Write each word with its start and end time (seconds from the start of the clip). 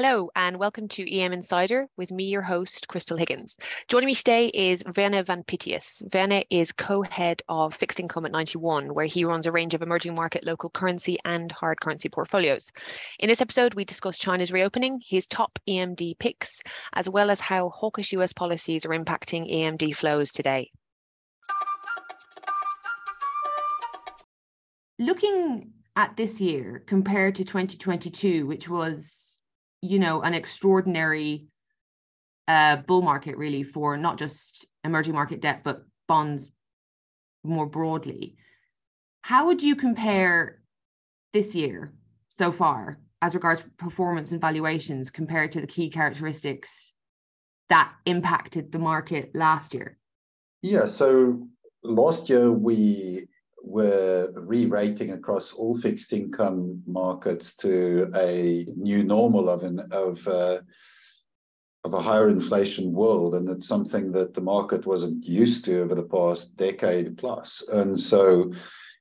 Hello 0.00 0.30
and 0.36 0.58
welcome 0.58 0.86
to 0.86 1.12
EM 1.12 1.32
Insider 1.32 1.88
with 1.96 2.12
me, 2.12 2.26
your 2.26 2.40
host, 2.40 2.86
Krystle 2.86 3.18
Higgins. 3.18 3.56
Joining 3.88 4.06
me 4.06 4.14
today 4.14 4.46
is 4.46 4.84
Werner 4.96 5.24
van 5.24 5.42
Pittius. 5.42 6.00
Verne 6.08 6.44
is 6.50 6.70
co-head 6.70 7.42
of 7.48 7.74
fixed 7.74 7.98
income 7.98 8.24
at 8.24 8.30
91, 8.30 8.94
where 8.94 9.06
he 9.06 9.24
runs 9.24 9.48
a 9.48 9.50
range 9.50 9.74
of 9.74 9.82
emerging 9.82 10.14
market 10.14 10.46
local 10.46 10.70
currency 10.70 11.18
and 11.24 11.50
hard 11.50 11.80
currency 11.80 12.08
portfolios. 12.08 12.70
In 13.18 13.28
this 13.28 13.40
episode, 13.40 13.74
we 13.74 13.84
discuss 13.84 14.18
China's 14.18 14.52
reopening, 14.52 15.02
his 15.04 15.26
top 15.26 15.58
EMD 15.68 16.16
picks, 16.20 16.62
as 16.92 17.08
well 17.08 17.28
as 17.28 17.40
how 17.40 17.70
hawkish 17.70 18.12
US 18.12 18.32
policies 18.32 18.86
are 18.86 18.90
impacting 18.90 19.52
EMD 19.52 19.96
flows 19.96 20.30
today. 20.30 20.70
Looking 25.00 25.72
at 25.96 26.16
this 26.16 26.40
year 26.40 26.84
compared 26.86 27.34
to 27.34 27.44
2022, 27.44 28.46
which 28.46 28.68
was 28.68 29.27
you 29.80 29.98
know, 29.98 30.22
an 30.22 30.34
extraordinary 30.34 31.46
uh, 32.46 32.76
bull 32.76 33.02
market 33.02 33.36
really 33.36 33.62
for 33.62 33.96
not 33.96 34.18
just 34.18 34.66
emerging 34.84 35.14
market 35.14 35.40
debt, 35.40 35.60
but 35.64 35.84
bonds 36.06 36.50
more 37.44 37.66
broadly. 37.66 38.36
How 39.22 39.46
would 39.46 39.62
you 39.62 39.76
compare 39.76 40.60
this 41.32 41.54
year 41.54 41.92
so 42.30 42.50
far 42.50 42.98
as 43.20 43.34
regards 43.34 43.62
performance 43.76 44.32
and 44.32 44.40
valuations 44.40 45.10
compared 45.10 45.52
to 45.52 45.60
the 45.60 45.66
key 45.66 45.90
characteristics 45.90 46.92
that 47.68 47.92
impacted 48.06 48.72
the 48.72 48.78
market 48.78 49.30
last 49.34 49.74
year? 49.74 49.98
Yeah, 50.62 50.86
so 50.86 51.48
last 51.82 52.28
year 52.28 52.50
we 52.50 53.28
were 53.62 54.32
re-rating 54.34 55.12
across 55.12 55.52
all 55.52 55.78
fixed 55.78 56.12
income 56.12 56.82
markets 56.86 57.54
to 57.56 58.10
a 58.14 58.66
new 58.76 59.02
normal 59.02 59.48
of 59.48 59.62
an 59.62 59.80
of 59.90 60.26
uh, 60.26 60.58
of 61.84 61.94
a 61.94 62.02
higher 62.02 62.28
inflation 62.28 62.92
world, 62.92 63.34
and 63.34 63.48
it's 63.48 63.68
something 63.68 64.12
that 64.12 64.34
the 64.34 64.40
market 64.40 64.86
wasn't 64.86 65.24
used 65.24 65.64
to 65.64 65.80
over 65.80 65.94
the 65.94 66.02
past 66.02 66.56
decade 66.56 67.16
plus. 67.16 67.62
And 67.72 67.98
so, 67.98 68.52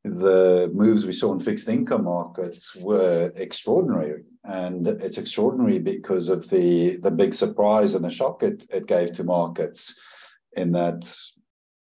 the 0.04 0.72
moves 0.74 1.06
we 1.06 1.12
saw 1.12 1.34
in 1.34 1.40
fixed 1.40 1.68
income 1.68 2.06
markets 2.06 2.76
were 2.76 3.32
extraordinary, 3.36 4.24
and 4.44 4.88
it's 4.88 5.18
extraordinary 5.18 5.80
because 5.80 6.30
of 6.30 6.50
the 6.50 6.98
the 6.98 7.12
big 7.12 7.34
surprise 7.34 7.94
and 7.94 8.06
the 8.06 8.12
shock 8.12 8.44
it, 8.44 8.66
it 8.70 8.88
gave 8.88 9.14
to 9.14 9.24
markets, 9.24 10.00
in 10.54 10.72
that 10.74 11.14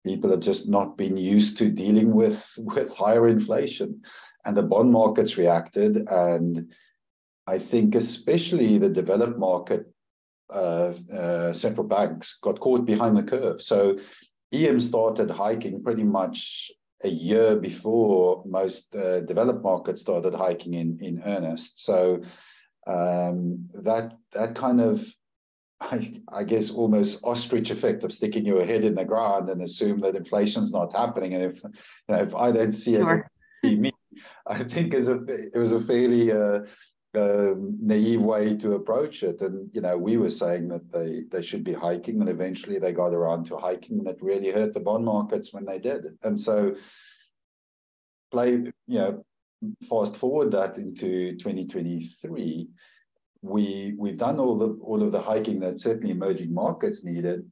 people 0.04 0.32
have 0.32 0.42
just 0.42 0.68
not 0.68 0.98
been 0.98 1.18
used 1.18 1.58
to 1.58 1.70
dealing 1.70 2.14
with 2.14 2.44
with 2.58 2.94
higher 2.94 3.28
inflation. 3.28 4.02
And 4.46 4.58
the 4.58 4.64
bond 4.64 4.92
markets 4.92 5.38
reacted. 5.38 5.98
And 6.08 6.73
i 7.46 7.59
think 7.59 7.96
especially 7.96 8.78
the 8.78 8.90
developed 8.90 9.38
market 9.38 9.86
uh, 10.54 10.94
uh, 11.14 11.54
central 11.54 11.88
banks 11.88 12.38
got 12.42 12.59
caught 12.59 12.86
behind 12.86 13.18
the 13.18 13.24
curve. 13.24 13.62
So 13.62 13.98
em 14.52 14.80
started 14.80 15.30
hiking 15.31 15.81
pretty 15.84 16.04
much 16.04 16.72
a 17.04 17.09
year 17.09 17.56
before 17.56 18.44
most 18.46 18.96
uh, 18.96 19.22
developed 19.22 19.64
markets 19.64 20.02
started 20.02 20.34
hiking 20.34 20.74
in 20.76 21.00
in 21.02 21.24
earnest. 21.26 21.84
So 21.84 22.22
um, 22.86 23.70
that 23.84 24.14
that 24.34 24.56
kind 24.56 24.80
of 24.80 25.02
I, 25.92 26.14
I, 26.30 26.44
guess 26.44 26.72
almost 26.72 27.23
ostrich 27.23 27.70
effect 27.70 28.03
of 28.03 28.14
sticking 28.14 28.45
your 28.45 28.66
head 28.66 28.84
in 28.84 28.95
the 28.95 29.06
ground 29.06 29.50
and 29.50 29.62
assume 29.62 30.00
that 30.02 30.16
inflation's 30.16 30.72
not 30.72 30.95
happening. 30.95 31.34
And 31.34 31.44
if 31.44 31.64
you 31.64 31.72
know, 32.09 32.23
if 32.23 32.34
I 32.34 32.52
don't 32.52 32.72
see 32.72 32.95
sure. 32.95 33.30
it, 33.64 33.80
me. 33.80 33.92
I 34.48 34.64
think 34.64 34.94
it's 34.94 35.09
a, 35.09 35.23
it 35.25 35.58
was 35.58 35.72
a 35.72 35.84
fairly 35.84 36.31
uh, 36.31 36.59
uh, 37.17 37.53
naive 37.81 38.22
way 38.22 38.58
to 38.58 38.73
approach 38.73 39.23
it. 39.23 39.42
And 39.42 39.70
you 39.73 39.81
know, 39.81 39.98
we 39.98 40.17
were 40.17 40.30
saying 40.30 40.67
that 40.70 40.92
they 40.92 41.23
they 41.31 41.42
should 41.42 41.64
be 41.64 41.73
hiking, 41.73 42.20
and 42.20 42.30
eventually 42.30 42.80
they 42.80 42.92
got 42.92 43.14
around 43.14 43.45
to 43.45 43.58
hiking, 43.58 44.00
and 44.00 44.08
it 44.08 44.18
really 44.22 44.52
hurt 44.52 44.74
the 44.74 44.79
bond 44.79 45.06
markets 45.06 45.53
when 45.53 45.66
they 45.66 45.79
did. 45.79 46.06
And 46.24 46.40
so, 46.40 46.75
play 48.31 48.52
you 48.52 48.74
know, 48.88 49.25
fast 49.90 50.18
forward 50.18 50.52
that 50.52 50.78
into 50.78 51.38
2023 51.38 52.69
we 53.44 53.94
we've 53.98 54.18
done 54.18 54.40
all 54.40 54.58
the 54.58 54.80
all 54.81 55.04
of 55.04 55.12
the 55.12 55.22
hiking 55.22 55.59
that 55.59 55.80
certainly 55.80 56.12
emerging 56.12 56.54
markets 56.54 57.04
needed, 57.04 57.50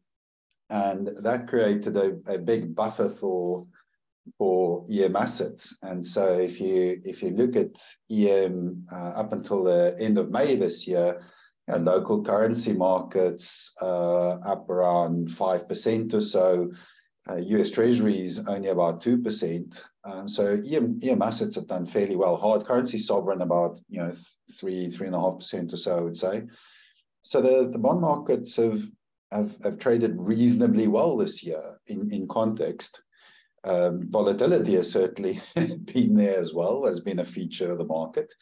and 0.70 1.10
that 1.20 1.48
created 1.48 1.98
a, 1.98 2.18
a 2.28 2.38
big 2.38 2.74
buffer 2.74 3.10
for 3.10 3.68
for 4.38 4.86
EM 4.90 5.16
assets. 5.16 5.78
And 5.82 6.06
so 6.06 6.34
if 6.34 6.60
you 6.62 7.02
if 7.04 7.22
you 7.22 7.32
look 7.32 7.56
at 7.56 7.80
EM 8.10 8.88
uh, 8.92 9.20
up 9.22 9.34
until 9.34 9.64
the 9.66 9.98
end 10.00 10.18
of 10.18 10.32
May 10.32 10.56
this 10.56 10.88
year, 10.88 11.22
uh, 11.72 11.78
local 11.78 12.24
currency 12.24 12.74
markets 12.74 13.74
uh, 13.82 14.30
up 14.46 14.70
around 14.70 15.32
five 15.32 15.68
percent 15.68 16.14
or 16.14 16.22
so. 16.22 16.72
US 17.38 17.72
uh, 17.72 17.76
Treasuries 17.76 18.46
only 18.48 18.70
about 18.70 19.02
two 19.02 19.18
percent. 19.18 19.84
Um, 20.04 20.28
so 20.28 20.62
EM, 20.66 21.00
EM 21.04 21.22
assets 21.22 21.56
have 21.56 21.68
done 21.68 21.86
fairly 21.86 22.16
well. 22.16 22.38
Hard 22.38 22.66
currency 22.66 22.98
sovereign 22.98 23.42
about 23.42 23.80
you 23.90 24.02
know 24.02 24.14
three 24.58 24.90
three 24.90 25.08
and 25.08 25.16
a 25.16 25.20
half 25.20 25.38
percent 25.38 25.74
or 25.74 25.78
so, 25.78 25.98
I 25.98 26.02
would 26.02 26.18
say. 26.18 26.44
So 27.24 27.42
the, 27.42 27.70
the 27.72 27.78
bond 27.78 28.02
markets 28.02 28.56
have, 28.56 28.82
have 29.32 29.56
have 29.64 29.80
traded 29.80 30.16
reasonably 30.18 30.88
well 30.88 31.18
this 31.18 31.44
year 31.44 31.80
in 31.88 32.12
in 32.14 32.28
context. 32.28 33.02
Um, 33.64 34.10
volatility 34.10 34.74
has 34.76 34.92
certainly 34.92 35.40
been 35.56 36.16
there 36.16 36.40
as 36.40 36.54
well, 36.54 36.88
has 36.88 37.00
been 37.00 37.20
a 37.20 37.26
feature 37.26 37.72
of 37.72 37.78
the 37.78 37.86
market, 37.86 38.34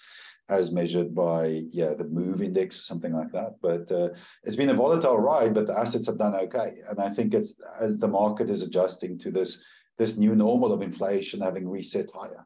as 0.50 0.72
measured 0.72 1.14
by 1.14 1.64
yeah 1.72 1.94
the 1.94 2.04
move 2.04 2.42
index 2.42 2.80
or 2.80 2.84
something 2.84 3.14
like 3.14 3.32
that. 3.32 3.56
But 3.62 3.92
uh, 3.92 4.10
it's 4.44 4.56
been 4.56 4.70
a 4.70 4.74
volatile 4.74 5.20
ride, 5.20 5.54
but 5.54 5.68
the 5.68 5.78
assets 5.78 6.08
have 6.08 6.18
done 6.18 6.36
okay, 6.36 6.78
and 6.90 7.00
I 7.00 7.14
think 7.14 7.34
it's 7.34 7.56
as 7.80 7.98
the 7.98 8.08
market 8.08 8.50
is 8.50 8.62
adjusting 8.62 9.20
to 9.20 9.32
this 9.32 9.62
this 9.98 10.18
new 10.18 10.36
normal 10.36 10.74
of 10.74 10.82
inflation 10.82 11.42
having 11.42 11.70
reset 11.70 12.10
higher. 12.14 12.46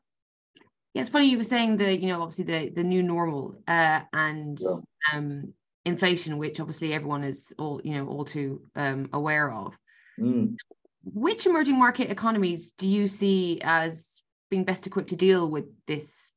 Yeah, 0.93 1.01
it's 1.01 1.09
funny 1.09 1.27
you 1.27 1.37
were 1.37 1.43
saying 1.43 1.77
the 1.77 1.97
you 1.97 2.07
know 2.07 2.21
obviously 2.21 2.43
the 2.45 2.69
the 2.69 2.83
new 2.83 3.01
normal 3.01 3.55
uh, 3.67 4.01
and 4.11 4.59
yeah. 4.59 4.77
um, 5.13 5.53
inflation, 5.85 6.37
which 6.37 6.59
obviously 6.59 6.93
everyone 6.93 7.23
is 7.23 7.53
all 7.57 7.81
you 7.83 7.93
know 7.93 8.07
all 8.07 8.25
too 8.25 8.61
um, 8.75 9.09
aware 9.13 9.51
of. 9.51 9.73
Mm. 10.19 10.55
Which 11.05 11.45
emerging 11.45 11.77
market 11.77 12.09
economies 12.09 12.71
do 12.77 12.87
you 12.87 13.07
see 13.07 13.59
as 13.61 14.09
being 14.49 14.63
best 14.63 14.85
equipped 14.87 15.09
to 15.09 15.15
deal 15.15 15.49
with 15.49 15.65
this, 15.87 16.29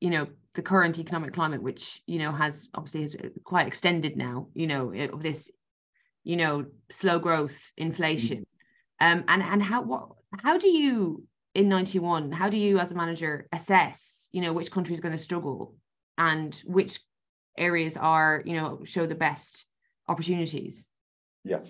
you 0.00 0.10
know, 0.10 0.26
the 0.54 0.62
current 0.62 0.98
economic 0.98 1.32
climate, 1.32 1.62
which 1.62 2.02
you 2.06 2.18
know 2.18 2.32
has 2.32 2.68
obviously 2.74 3.04
is 3.04 3.16
quite 3.44 3.66
extended 3.66 4.16
now, 4.16 4.48
you 4.54 4.66
know, 4.66 4.92
of 5.12 5.22
this, 5.22 5.50
you 6.24 6.36
know, 6.36 6.66
slow 6.90 7.18
growth, 7.18 7.54
inflation, 7.76 8.46
mm. 9.00 9.12
um, 9.12 9.24
and 9.28 9.42
and 9.42 9.62
how 9.62 9.82
what 9.82 10.08
how 10.42 10.58
do 10.58 10.68
you 10.68 11.24
in 11.52 11.68
91 11.68 12.30
how 12.30 12.48
do 12.48 12.56
you 12.56 12.78
as 12.78 12.92
a 12.92 12.94
manager 12.94 13.48
assess 13.52 14.28
you 14.30 14.40
know 14.40 14.52
which 14.52 14.70
country 14.70 14.94
is 14.94 15.00
going 15.00 15.10
to 15.10 15.20
struggle 15.20 15.74
and 16.16 16.62
which 16.64 17.00
areas 17.58 17.96
are 17.96 18.42
you 18.44 18.54
know 18.54 18.80
show 18.84 19.06
the 19.06 19.14
best 19.14 19.66
opportunities? 20.08 20.88
Yeah. 21.44 21.60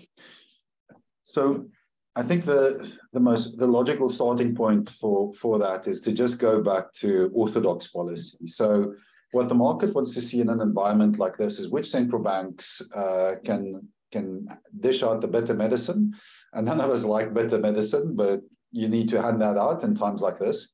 So 1.23 1.67
i 2.15 2.23
think 2.23 2.45
the 2.45 2.91
the 3.13 3.19
most 3.19 3.57
the 3.57 3.67
logical 3.67 4.09
starting 4.09 4.55
point 4.55 4.89
for 4.89 5.33
for 5.33 5.59
that 5.59 5.87
is 5.87 6.01
to 6.01 6.11
just 6.11 6.39
go 6.39 6.61
back 6.61 6.93
to 6.93 7.31
orthodox 7.33 7.87
policy 7.87 8.47
so 8.47 8.93
what 9.31 9.47
the 9.47 9.55
market 9.55 9.93
wants 9.95 10.13
to 10.13 10.21
see 10.21 10.41
in 10.41 10.49
an 10.49 10.61
environment 10.61 11.17
like 11.17 11.37
this 11.37 11.57
is 11.59 11.69
which 11.69 11.89
central 11.89 12.21
banks 12.21 12.81
uh, 12.95 13.35
can 13.45 13.87
can 14.11 14.45
dish 14.81 15.03
out 15.03 15.21
the 15.21 15.27
better 15.27 15.53
medicine 15.53 16.13
and 16.53 16.65
none 16.65 16.81
of 16.81 16.89
us 16.89 17.03
like 17.03 17.33
better 17.33 17.57
medicine 17.57 18.13
but 18.13 18.41
you 18.71 18.87
need 18.87 19.09
to 19.09 19.21
hand 19.21 19.41
that 19.41 19.57
out 19.57 19.83
in 19.83 19.95
times 19.95 20.21
like 20.21 20.39
this. 20.39 20.69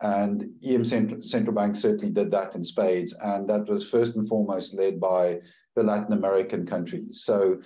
And 0.00 0.44
EM 0.66 0.84
central, 0.84 1.22
central 1.22 1.54
bank 1.54 1.76
certainly 1.76 2.10
did 2.10 2.30
that 2.32 2.54
in 2.54 2.64
spades. 2.64 3.14
And 3.22 3.48
that 3.48 3.68
was 3.68 3.88
first 3.88 4.16
and 4.16 4.28
foremost 4.28 4.74
led 4.74 4.98
by 4.98 5.38
the 5.76 5.82
Latin 5.82 6.12
American 6.12 6.66
countries. 6.66 7.22
So 7.24 7.58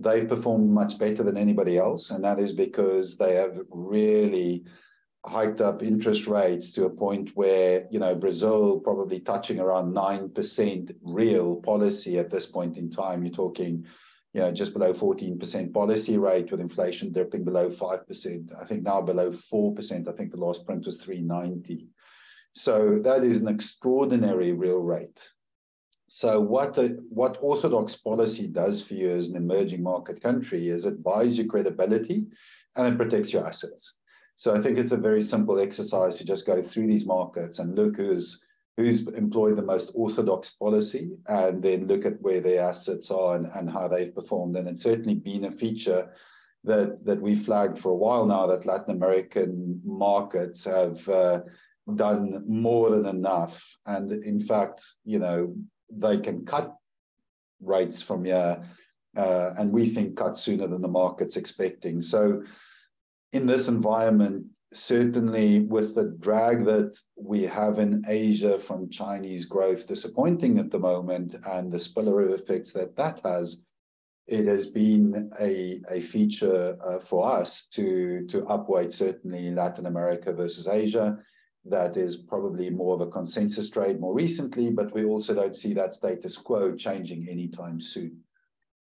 they've 0.00 0.28
performed 0.28 0.70
much 0.70 0.98
better 0.98 1.22
than 1.22 1.36
anybody 1.36 1.78
else. 1.78 2.10
And 2.10 2.24
that 2.24 2.38
is 2.38 2.52
because 2.52 3.16
they 3.16 3.34
have 3.34 3.58
really 3.70 4.64
hiked 5.26 5.60
up 5.60 5.82
interest 5.82 6.26
rates 6.26 6.70
to 6.72 6.84
a 6.84 6.90
point 6.90 7.30
where, 7.34 7.86
you 7.90 7.98
know, 7.98 8.14
Brazil 8.14 8.80
probably 8.80 9.20
touching 9.20 9.58
around 9.58 9.94
9% 9.94 10.94
real 11.02 11.56
policy 11.62 12.18
at 12.18 12.30
this 12.30 12.46
point 12.46 12.76
in 12.76 12.90
time. 12.90 13.24
You're 13.24 13.34
talking 13.34 13.86
you 14.34 14.40
know, 14.40 14.52
just 14.52 14.72
below 14.72 14.92
14% 14.92 15.72
policy 15.72 16.18
rate 16.18 16.50
with 16.50 16.60
inflation 16.60 17.12
dipping 17.12 17.44
below 17.44 17.70
5%. 17.70 18.60
I 18.60 18.66
think 18.66 18.82
now 18.82 19.00
below 19.00 19.30
4%. 19.30 20.08
I 20.08 20.12
think 20.12 20.32
the 20.32 20.36
last 20.36 20.66
print 20.66 20.84
was 20.84 21.00
390. 21.00 21.86
So 22.52 22.98
that 23.04 23.22
is 23.22 23.40
an 23.40 23.48
extraordinary 23.48 24.52
real 24.52 24.78
rate. 24.78 25.28
So 26.08 26.40
what 26.40 26.78
what 27.08 27.38
orthodox 27.40 27.96
policy 27.96 28.46
does 28.46 28.82
for 28.82 28.94
you 28.94 29.10
as 29.10 29.30
an 29.30 29.36
emerging 29.36 29.82
market 29.82 30.22
country 30.22 30.68
is 30.68 30.84
it 30.84 31.02
buys 31.02 31.38
you 31.38 31.48
credibility 31.48 32.26
and 32.76 32.94
it 32.94 32.98
protects 32.98 33.32
your 33.32 33.46
assets. 33.46 33.94
So 34.36 34.54
I 34.54 34.60
think 34.60 34.78
it's 34.78 34.92
a 34.92 34.96
very 34.96 35.22
simple 35.22 35.58
exercise 35.60 36.16
to 36.18 36.24
just 36.24 36.46
go 36.46 36.62
through 36.62 36.88
these 36.88 37.06
markets 37.06 37.58
and 37.58 37.74
look 37.74 37.96
who's 37.96 38.42
who's 38.76 39.06
employed 39.08 39.56
the 39.56 39.62
most 39.62 39.92
orthodox 39.94 40.50
policy 40.50 41.12
and 41.28 41.62
then 41.62 41.86
look 41.86 42.04
at 42.04 42.20
where 42.20 42.40
their 42.40 42.62
assets 42.62 43.10
are 43.10 43.36
and, 43.36 43.46
and 43.54 43.70
how 43.70 43.86
they've 43.86 44.14
performed. 44.14 44.56
And 44.56 44.68
it's 44.68 44.82
certainly 44.82 45.14
been 45.14 45.44
a 45.44 45.52
feature 45.52 46.10
that, 46.64 47.04
that 47.04 47.20
we 47.20 47.36
flagged 47.36 47.78
for 47.78 47.90
a 47.90 47.96
while 47.96 48.26
now 48.26 48.46
that 48.48 48.66
Latin 48.66 48.96
American 48.96 49.80
markets 49.84 50.64
have 50.64 51.08
uh, 51.08 51.40
done 51.94 52.42
more 52.48 52.90
than 52.90 53.06
enough. 53.06 53.62
And 53.86 54.10
in 54.10 54.40
fact, 54.40 54.82
you 55.04 55.20
know, 55.20 55.54
they 55.90 56.18
can 56.18 56.44
cut 56.44 56.76
rates 57.60 58.02
from 58.02 58.24
here, 58.24 58.62
uh, 59.16 59.50
and 59.58 59.72
we 59.72 59.90
think 59.90 60.16
cut 60.16 60.38
sooner 60.38 60.66
than 60.66 60.82
the 60.82 60.88
market's 60.88 61.36
expecting. 61.36 62.02
So 62.02 62.42
in 63.32 63.46
this 63.46 63.68
environment, 63.68 64.46
certainly 64.72 65.60
with 65.60 65.94
the 65.94 66.16
drag 66.20 66.64
that 66.64 66.96
we 67.16 67.42
have 67.42 67.78
in 67.78 68.04
Asia 68.08 68.58
from 68.58 68.90
Chinese 68.90 69.44
growth 69.44 69.86
disappointing 69.86 70.58
at 70.58 70.70
the 70.70 70.78
moment 70.78 71.36
and 71.46 71.72
the 71.72 71.78
spillover 71.78 72.34
effects 72.34 72.72
that 72.72 72.96
that 72.96 73.20
has, 73.24 73.60
it 74.26 74.46
has 74.46 74.68
been 74.70 75.30
a, 75.40 75.80
a 75.90 76.02
feature 76.02 76.76
uh, 76.84 76.98
for 76.98 77.30
us 77.30 77.66
to, 77.72 78.26
to 78.28 78.42
upweight 78.42 78.92
certainly 78.92 79.50
Latin 79.50 79.86
America 79.86 80.32
versus 80.32 80.66
Asia. 80.66 81.18
That 81.66 81.96
is 81.96 82.16
probably 82.16 82.68
more 82.68 82.94
of 82.94 83.00
a 83.00 83.10
consensus 83.10 83.70
trade 83.70 83.98
more 83.98 84.12
recently, 84.12 84.70
but 84.70 84.92
we 84.94 85.04
also 85.04 85.34
don't 85.34 85.56
see 85.56 85.72
that 85.74 85.94
status 85.94 86.36
quo 86.36 86.74
changing 86.76 87.26
anytime 87.30 87.80
soon. 87.80 88.20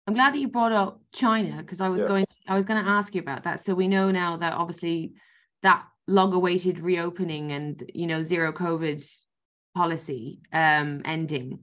I'm 0.06 0.14
glad 0.14 0.34
that 0.34 0.38
you 0.38 0.48
brought 0.48 0.72
up 0.72 1.00
China 1.12 1.58
because 1.58 1.80
I 1.80 1.88
was 1.88 2.02
yeah. 2.02 2.08
going 2.08 2.26
I 2.46 2.54
was 2.54 2.64
going 2.64 2.84
to 2.84 2.88
ask 2.88 3.14
you 3.14 3.20
about 3.20 3.44
that. 3.44 3.60
So 3.60 3.74
we 3.74 3.88
know 3.88 4.10
now 4.10 4.36
that 4.36 4.52
obviously 4.52 5.14
that 5.62 5.84
long 6.06 6.32
awaited 6.32 6.80
reopening 6.80 7.52
and 7.52 7.90
you 7.94 8.06
know 8.06 8.22
zero 8.22 8.52
covid 8.52 9.04
policy 9.74 10.40
um 10.52 11.02
ending 11.04 11.58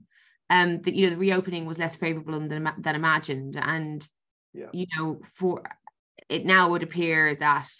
um 0.50 0.82
that 0.82 0.94
you 0.94 1.06
know 1.06 1.10
the 1.10 1.18
reopening 1.18 1.64
was 1.64 1.78
less 1.78 1.96
favorable 1.96 2.38
than 2.38 2.70
than 2.78 2.94
imagined 2.94 3.56
and 3.60 4.06
yeah. 4.52 4.66
you 4.72 4.86
know 4.96 5.20
for 5.34 5.62
it 6.28 6.44
now 6.44 6.70
would 6.70 6.82
appear 6.82 7.34
that 7.36 7.70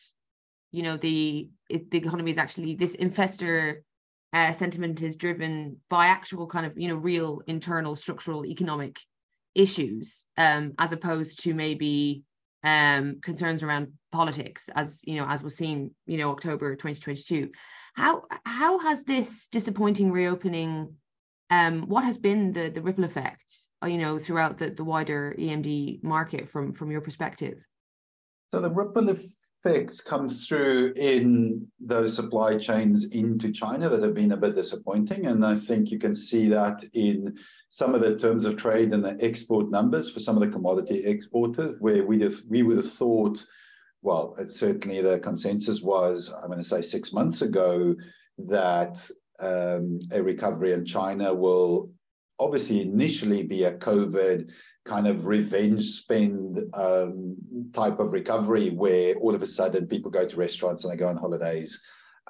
you 0.74 0.82
know 0.82 0.96
the 0.96 1.48
it, 1.68 1.90
the 1.90 1.98
economy 1.98 2.30
is 2.30 2.38
actually 2.38 2.74
this 2.74 2.92
investor 2.92 3.82
uh, 4.32 4.52
sentiment 4.52 5.00
is 5.02 5.16
driven 5.16 5.76
by 5.88 6.06
actual 6.06 6.46
kind 6.46 6.66
of 6.66 6.72
you 6.76 6.88
know 6.88 6.96
real 6.96 7.40
internal 7.46 7.94
structural 7.94 8.44
economic 8.44 8.96
issues 9.54 10.24
um 10.36 10.72
as 10.78 10.90
opposed 10.90 11.42
to 11.44 11.54
maybe 11.54 12.24
um, 12.64 13.20
concerns 13.22 13.62
around 13.62 13.92
politics, 14.10 14.70
as 14.74 15.00
you 15.04 15.16
know, 15.16 15.26
as 15.28 15.42
was 15.42 15.54
seen, 15.54 15.90
you 16.06 16.16
know, 16.16 16.30
October 16.30 16.74
2022. 16.74 17.50
How 17.94 18.22
how 18.44 18.78
has 18.80 19.04
this 19.04 19.46
disappointing 19.48 20.10
reopening? 20.10 20.94
Um, 21.50 21.82
what 21.82 22.04
has 22.04 22.16
been 22.16 22.52
the 22.52 22.70
the 22.70 22.80
ripple 22.80 23.04
effect, 23.04 23.44
uh, 23.82 23.86
you 23.86 23.98
know, 23.98 24.18
throughout 24.18 24.58
the, 24.58 24.70
the 24.70 24.82
wider 24.82 25.36
EMD 25.38 26.02
market 26.02 26.48
from 26.48 26.72
from 26.72 26.90
your 26.90 27.02
perspective? 27.02 27.58
So 28.52 28.60
the 28.60 28.70
ripple 28.70 29.10
effects 29.64 30.00
come 30.00 30.28
through 30.28 30.92
in 30.96 31.66
those 31.80 32.14
supply 32.14 32.56
chains 32.56 33.06
into 33.06 33.50
China 33.50 33.88
that 33.88 34.02
have 34.02 34.14
been 34.14 34.32
a 34.32 34.36
bit 34.36 34.54
disappointing, 34.54 35.26
and 35.26 35.44
I 35.44 35.58
think 35.58 35.90
you 35.90 35.98
can 35.98 36.14
see 36.14 36.48
that 36.48 36.84
in 36.92 37.36
some 37.70 37.94
of 37.94 38.02
the 38.02 38.16
terms 38.18 38.44
of 38.44 38.56
trade 38.56 38.92
and 38.92 39.02
the 39.02 39.16
export 39.20 39.70
numbers 39.70 40.12
for 40.12 40.20
some 40.20 40.36
of 40.36 40.42
the 40.42 40.50
commodity 40.50 41.04
exporters, 41.04 41.76
where 41.80 42.04
we 42.04 42.18
just 42.18 42.48
we 42.48 42.62
would 42.62 42.76
have 42.76 42.92
thought, 42.92 43.44
well, 44.02 44.36
it's 44.38 44.58
certainly 44.58 45.00
the 45.00 45.18
consensus 45.20 45.80
was, 45.80 46.32
I'm 46.42 46.48
going 46.48 46.58
to 46.58 46.64
say 46.64 46.82
six 46.82 47.12
months 47.12 47.40
ago, 47.42 47.94
that 48.46 48.98
um, 49.40 49.98
a 50.12 50.22
recovery 50.22 50.72
in 50.72 50.84
China 50.84 51.32
will 51.32 51.90
obviously 52.38 52.80
initially 52.80 53.42
be 53.42 53.64
a 53.64 53.78
COVID 53.78 54.48
kind 54.84 55.06
of 55.06 55.24
revenge 55.24 55.84
spend 56.00 56.60
um, 56.74 57.36
type 57.72 57.98
of 57.98 58.12
recovery 58.12 58.70
where 58.70 59.14
all 59.16 59.34
of 59.34 59.42
a 59.42 59.46
sudden 59.46 59.86
people 59.86 60.10
go 60.10 60.28
to 60.28 60.36
restaurants 60.36 60.84
and 60.84 60.92
they 60.92 60.96
go 60.96 61.08
on 61.08 61.16
holidays. 61.16 61.80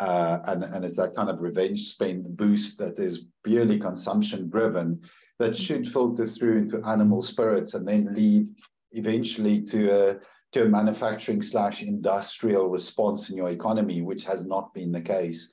Uh, 0.00 0.38
and, 0.46 0.64
and 0.64 0.84
it's 0.84 0.96
that 0.96 1.14
kind 1.14 1.30
of 1.30 1.40
revenge 1.40 1.88
spend 1.88 2.36
boost 2.36 2.78
that 2.78 2.98
is 2.98 3.26
purely 3.44 3.78
consumption 3.78 4.48
driven 4.50 5.00
that 5.38 5.56
should 5.56 5.92
filter 5.92 6.28
through 6.28 6.58
into 6.58 6.84
animal 6.86 7.22
spirits 7.22 7.74
and 7.74 7.86
then 7.86 8.12
lead 8.14 8.48
eventually 8.92 9.62
to 9.62 9.90
a 9.90 10.16
to 10.52 10.62
a 10.62 10.68
manufacturing 10.68 11.42
slash 11.42 11.82
industrial 11.82 12.68
response 12.68 13.28
in 13.28 13.36
your 13.36 13.50
economy, 13.50 14.02
which 14.02 14.22
has 14.22 14.46
not 14.46 14.72
been 14.72 14.92
the 14.92 15.00
case. 15.00 15.50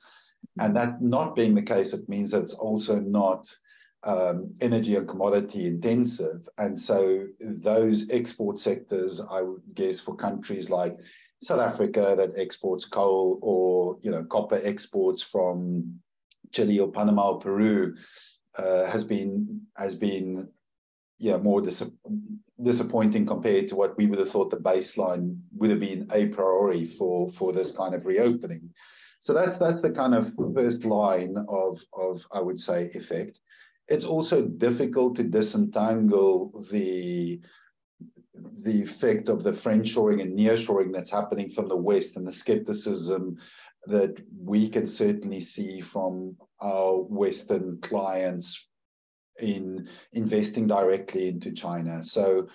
And 0.59 0.75
that 0.75 1.01
not 1.01 1.35
being 1.35 1.55
the 1.55 1.63
case, 1.63 1.91
it 1.91 2.07
means 2.07 2.31
that 2.31 2.43
it's 2.43 2.53
also 2.53 2.99
not 2.99 3.47
um, 4.03 4.53
energy 4.61 4.95
and 4.95 5.07
commodity 5.07 5.67
intensive. 5.67 6.47
And 6.57 6.79
so 6.79 7.27
those 7.39 8.09
export 8.09 8.59
sectors, 8.59 9.21
I 9.29 9.41
would 9.41 9.61
guess, 9.73 9.99
for 9.99 10.15
countries 10.15 10.69
like 10.69 10.97
South 11.41 11.59
Africa 11.59 12.15
that 12.17 12.39
exports 12.39 12.85
coal 12.85 13.39
or 13.41 13.97
you 14.01 14.11
know 14.11 14.23
copper 14.23 14.59
exports 14.63 15.21
from 15.23 15.99
Chile 16.51 16.79
or 16.79 16.91
Panama 16.91 17.31
or 17.31 17.39
Peru, 17.39 17.95
uh, 18.57 18.85
has 18.85 19.03
been 19.03 19.61
has 19.77 19.95
been 19.95 20.49
yeah 21.17 21.37
more 21.37 21.61
dis- 21.61 21.91
disappointing 22.61 23.25
compared 23.25 23.67
to 23.69 23.75
what 23.75 23.97
we 23.97 24.05
would 24.07 24.19
have 24.19 24.29
thought 24.29 24.51
the 24.51 24.57
baseline 24.57 25.39
would 25.55 25.69
have 25.69 25.79
been 25.79 26.07
a 26.11 26.27
priori 26.27 26.87
for 26.87 27.31
for 27.31 27.53
this 27.53 27.71
kind 27.71 27.95
of 27.95 28.05
reopening. 28.05 28.69
So 29.19 29.33
that's 29.33 29.57
that's 29.57 29.81
the 29.81 29.91
kind 29.91 30.13
of 30.15 30.33
first 30.55 30.85
line 30.85 31.35
of 31.47 31.79
of 31.93 32.25
I 32.31 32.39
would 32.39 32.59
say 32.59 32.91
effect. 32.93 33.39
It's 33.91 34.05
also 34.05 34.43
difficult 34.43 35.17
to 35.17 35.23
disentangle 35.23 36.65
the 36.71 37.41
the 38.61 38.81
effect 38.81 39.27
of 39.27 39.43
the 39.43 39.51
friendshoring 39.51 40.21
and 40.21 40.37
nearshoring 40.37 40.93
that's 40.93 41.11
happening 41.11 41.51
from 41.51 41.67
the 41.67 41.75
West 41.75 42.15
and 42.15 42.25
the 42.25 42.31
skepticism 42.31 43.35
that 43.87 44.15
we 44.51 44.69
can 44.69 44.87
certainly 44.87 45.41
see 45.41 45.81
from 45.81 46.37
our 46.61 47.01
Western 47.01 47.79
clients 47.81 48.67
in 49.39 49.89
investing 50.13 50.67
directly 50.67 51.27
into 51.27 51.51
China. 51.51 52.03
So 52.03 52.47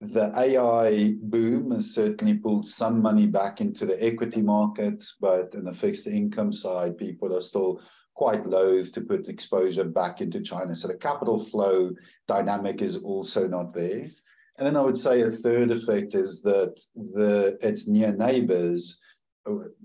the 0.00 0.32
AI 0.36 1.14
boom 1.22 1.70
has 1.70 1.94
certainly 1.94 2.34
pulled 2.34 2.68
some 2.68 3.00
money 3.00 3.26
back 3.26 3.60
into 3.60 3.86
the 3.86 4.02
equity 4.04 4.42
market, 4.42 4.98
but 5.20 5.54
in 5.54 5.64
the 5.64 5.72
fixed 5.72 6.06
income 6.06 6.52
side, 6.52 6.98
people 6.98 7.34
are 7.34 7.40
still 7.40 7.80
quite 8.18 8.44
loath 8.48 8.90
to 8.90 9.00
put 9.00 9.28
exposure 9.28 9.84
back 9.84 10.20
into 10.20 10.40
China. 10.40 10.74
So 10.74 10.88
the 10.88 10.96
capital 10.96 11.46
flow 11.46 11.92
dynamic 12.26 12.82
is 12.82 12.96
also 12.96 13.46
not 13.46 13.72
there. 13.72 14.08
And 14.56 14.66
then 14.66 14.76
I 14.76 14.80
would 14.80 14.96
say 14.96 15.22
a 15.22 15.30
third 15.30 15.70
effect 15.70 16.16
is 16.16 16.42
that 16.42 16.74
the 16.96 17.56
its 17.62 17.86
near 17.86 18.12
neighbors 18.12 18.98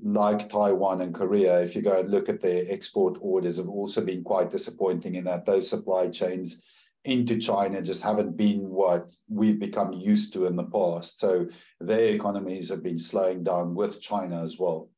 like 0.03 0.49
Taiwan 0.49 1.01
and 1.01 1.13
Korea, 1.13 1.61
if 1.61 1.75
you 1.75 1.83
go 1.83 1.99
and 1.99 2.09
look 2.09 2.27
at 2.27 2.41
their 2.41 2.65
export 2.69 3.19
orders, 3.21 3.57
have 3.57 3.69
also 3.69 4.01
been 4.03 4.23
quite 4.23 4.49
disappointing 4.49 5.13
in 5.13 5.25
that 5.25 5.45
those 5.45 5.69
supply 5.69 6.09
chains 6.09 6.59
into 7.05 7.37
China 7.37 7.83
just 7.83 8.01
haven't 8.01 8.35
been 8.35 8.67
what 8.67 9.11
we've 9.29 9.59
become 9.59 9.93
used 9.93 10.33
to 10.33 10.47
in 10.47 10.55
the 10.55 10.63
past. 10.63 11.19
So 11.19 11.45
their 11.79 12.15
economies 12.15 12.69
have 12.69 12.81
been 12.81 12.97
slowing 12.97 13.43
down 13.43 13.75
with 13.75 14.01
China 14.01 14.43
as 14.43 14.57
well. 14.57 14.89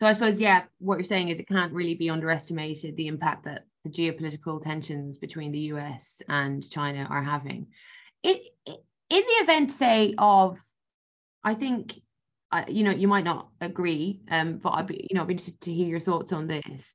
So 0.00 0.06
I 0.06 0.14
suppose, 0.14 0.40
yeah, 0.40 0.62
what 0.78 0.96
you're 0.96 1.04
saying 1.04 1.28
is 1.28 1.38
it 1.38 1.48
can't 1.48 1.74
really 1.74 1.94
be 1.94 2.08
underestimated 2.08 2.96
the 2.96 3.06
impact 3.06 3.44
that 3.44 3.66
the 3.84 3.90
geopolitical 3.90 4.62
tensions 4.62 5.18
between 5.18 5.52
the 5.52 5.58
US 5.74 6.22
and 6.26 6.68
China 6.70 7.06
are 7.10 7.22
having. 7.22 7.66
It, 8.22 8.40
in 8.66 8.76
the 9.10 9.42
event, 9.42 9.72
say, 9.72 10.14
of, 10.16 10.58
I 11.44 11.54
think 11.54 12.00
I, 12.50 12.66
you 12.68 12.82
know, 12.82 12.90
you 12.90 13.08
might 13.08 13.24
not 13.24 13.48
agree, 13.60 14.20
um, 14.30 14.58
but 14.58 14.70
I'd 14.70 14.86
be, 14.86 15.06
you 15.08 15.14
know, 15.14 15.22
I'd 15.22 15.28
be 15.28 15.34
interested 15.34 15.60
to 15.62 15.72
hear 15.72 15.86
your 15.86 16.00
thoughts 16.00 16.32
on 16.32 16.46
this. 16.46 16.94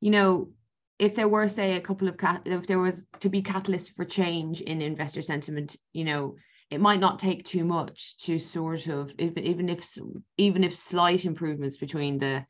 You 0.00 0.10
know, 0.10 0.50
if 0.98 1.14
there 1.14 1.28
were, 1.28 1.48
say, 1.48 1.76
a 1.76 1.80
couple 1.80 2.06
of 2.06 2.18
cat, 2.18 2.42
if 2.44 2.66
there 2.66 2.78
was 2.78 3.02
to 3.20 3.28
be 3.30 3.42
catalysts 3.42 3.94
for 3.94 4.04
change 4.04 4.60
in 4.60 4.82
investor 4.82 5.22
sentiment, 5.22 5.76
you 5.92 6.04
know, 6.04 6.36
it 6.72 6.80
might 6.80 7.00
not 7.00 7.18
take 7.18 7.44
too 7.44 7.64
much 7.64 8.16
to 8.16 8.38
sort 8.38 8.86
of, 8.86 9.12
if, 9.18 9.36
even 9.36 9.68
if 9.68 9.86
even 10.38 10.64
if 10.64 10.74
slight 10.74 11.26
improvements 11.26 11.76
between 11.76 12.18
the 12.18 12.46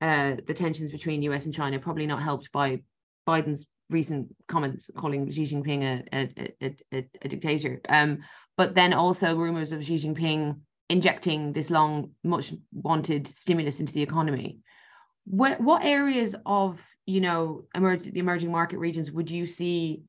uh, 0.00 0.36
the 0.46 0.54
tensions 0.54 0.92
between 0.92 1.22
US 1.22 1.46
and 1.46 1.54
China, 1.54 1.80
probably 1.80 2.06
not 2.06 2.22
helped 2.22 2.52
by 2.52 2.80
Biden's 3.26 3.66
recent 3.90 4.28
comments 4.46 4.88
calling 4.96 5.28
Xi 5.30 5.44
Jinping 5.44 5.82
a 5.82 6.04
a, 6.12 6.52
a, 6.62 6.76
a, 6.92 7.08
a 7.22 7.28
dictator. 7.28 7.80
Um, 7.88 8.18
but 8.56 8.76
then 8.76 8.92
also 8.92 9.36
rumors 9.36 9.72
of 9.72 9.84
Xi 9.84 9.96
Jinping 9.96 10.60
injecting 10.88 11.52
this 11.52 11.68
long, 11.68 12.12
much 12.22 12.54
wanted 12.72 13.26
stimulus 13.26 13.80
into 13.80 13.92
the 13.92 14.02
economy. 14.02 14.60
What 15.24 15.60
what 15.60 15.84
areas 15.84 16.36
of 16.46 16.78
you 17.04 17.20
know 17.20 17.64
emerge, 17.74 18.04
the 18.04 18.20
emerging 18.20 18.52
market 18.52 18.78
regions 18.78 19.10
would 19.10 19.28
you 19.28 19.48
see 19.48 20.02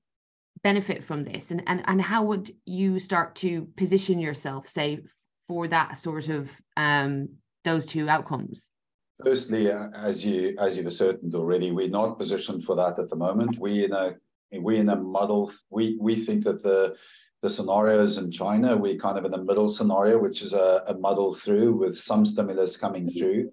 benefit 0.63 1.03
from 1.03 1.23
this, 1.23 1.51
and 1.51 1.63
and 1.67 1.83
and 1.87 2.01
how 2.01 2.23
would 2.23 2.51
you 2.65 2.99
start 2.99 3.35
to 3.35 3.67
position 3.77 4.19
yourself, 4.19 4.67
say, 4.67 4.99
for 5.47 5.67
that 5.67 5.99
sort 5.99 6.29
of 6.29 6.49
um, 6.75 7.29
those 7.63 7.85
two 7.85 8.09
outcomes? 8.09 8.69
firstly, 9.23 9.69
as 9.69 10.23
you 10.23 10.55
as 10.59 10.77
you've 10.77 10.87
ascertained 10.87 11.35
already, 11.35 11.71
we're 11.71 11.89
not 11.89 12.17
positioned 12.17 12.63
for 12.63 12.75
that 12.75 12.99
at 12.99 13.09
the 13.09 13.15
moment. 13.15 13.59
We 13.59 13.85
in 13.85 13.93
a 13.93 14.15
we 14.61 14.77
in 14.77 14.89
a 14.89 14.95
model. 14.95 15.51
We 15.69 15.97
we 15.99 16.25
think 16.25 16.43
that 16.45 16.63
the 16.63 16.95
the 17.41 17.49
scenarios 17.49 18.17
in 18.17 18.31
China, 18.31 18.75
we're 18.75 18.97
kind 18.97 19.17
of 19.17 19.25
in 19.25 19.31
the 19.31 19.43
middle 19.43 19.69
scenario, 19.69 20.17
which 20.17 20.41
is 20.41 20.53
a, 20.53 20.83
a 20.87 20.95
muddle 20.95 21.35
through 21.35 21.73
with 21.73 21.97
some 21.97 22.25
stimulus 22.25 22.77
coming 22.77 23.09
through. 23.09 23.51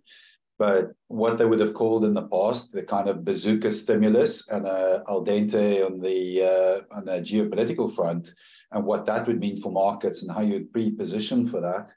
But 0.59 0.93
what 1.09 1.37
they 1.37 1.45
would 1.45 1.61
have 1.61 1.75
called 1.75 2.05
in 2.05 2.15
the 2.15 2.29
past, 2.29 2.73
the 2.73 2.83
kind 2.83 3.09
of 3.09 3.25
bazooka 3.25 3.73
stimulus 3.73 4.49
and 4.49 4.67
a 4.67 5.03
détente 5.09 5.85
on 5.85 6.01
the 6.01 6.43
uh, 6.43 6.97
on 6.97 7.05
the 7.05 7.21
geopolitical 7.21 7.93
front, 7.95 8.33
and 8.71 8.85
what 8.85 9.05
that 9.07 9.27
would 9.27 9.41
mean 9.41 9.61
for 9.61 9.73
markets 9.73 10.23
and 10.23 10.31
how 10.31 10.43
you'd 10.43 10.73
pre-position 10.73 11.49
for 11.49 11.61
that. 11.61 11.91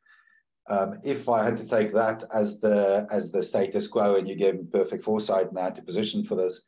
Um, 0.70 1.00
if 1.04 1.30
I 1.30 1.46
had 1.46 1.58
to 1.58 1.66
take 1.66 1.94
that 1.94 2.24
as 2.34 2.60
the 2.60 3.08
as 3.12 3.32
the 3.32 3.44
status 3.44 3.88
quo, 3.88 4.16
and 4.16 4.28
you 4.28 4.36
gave 4.36 4.72
perfect 4.72 5.04
foresight 5.04 5.50
had 5.56 5.76
to 5.76 5.84
position 5.84 6.24
for 6.24 6.36
this, 6.36 6.64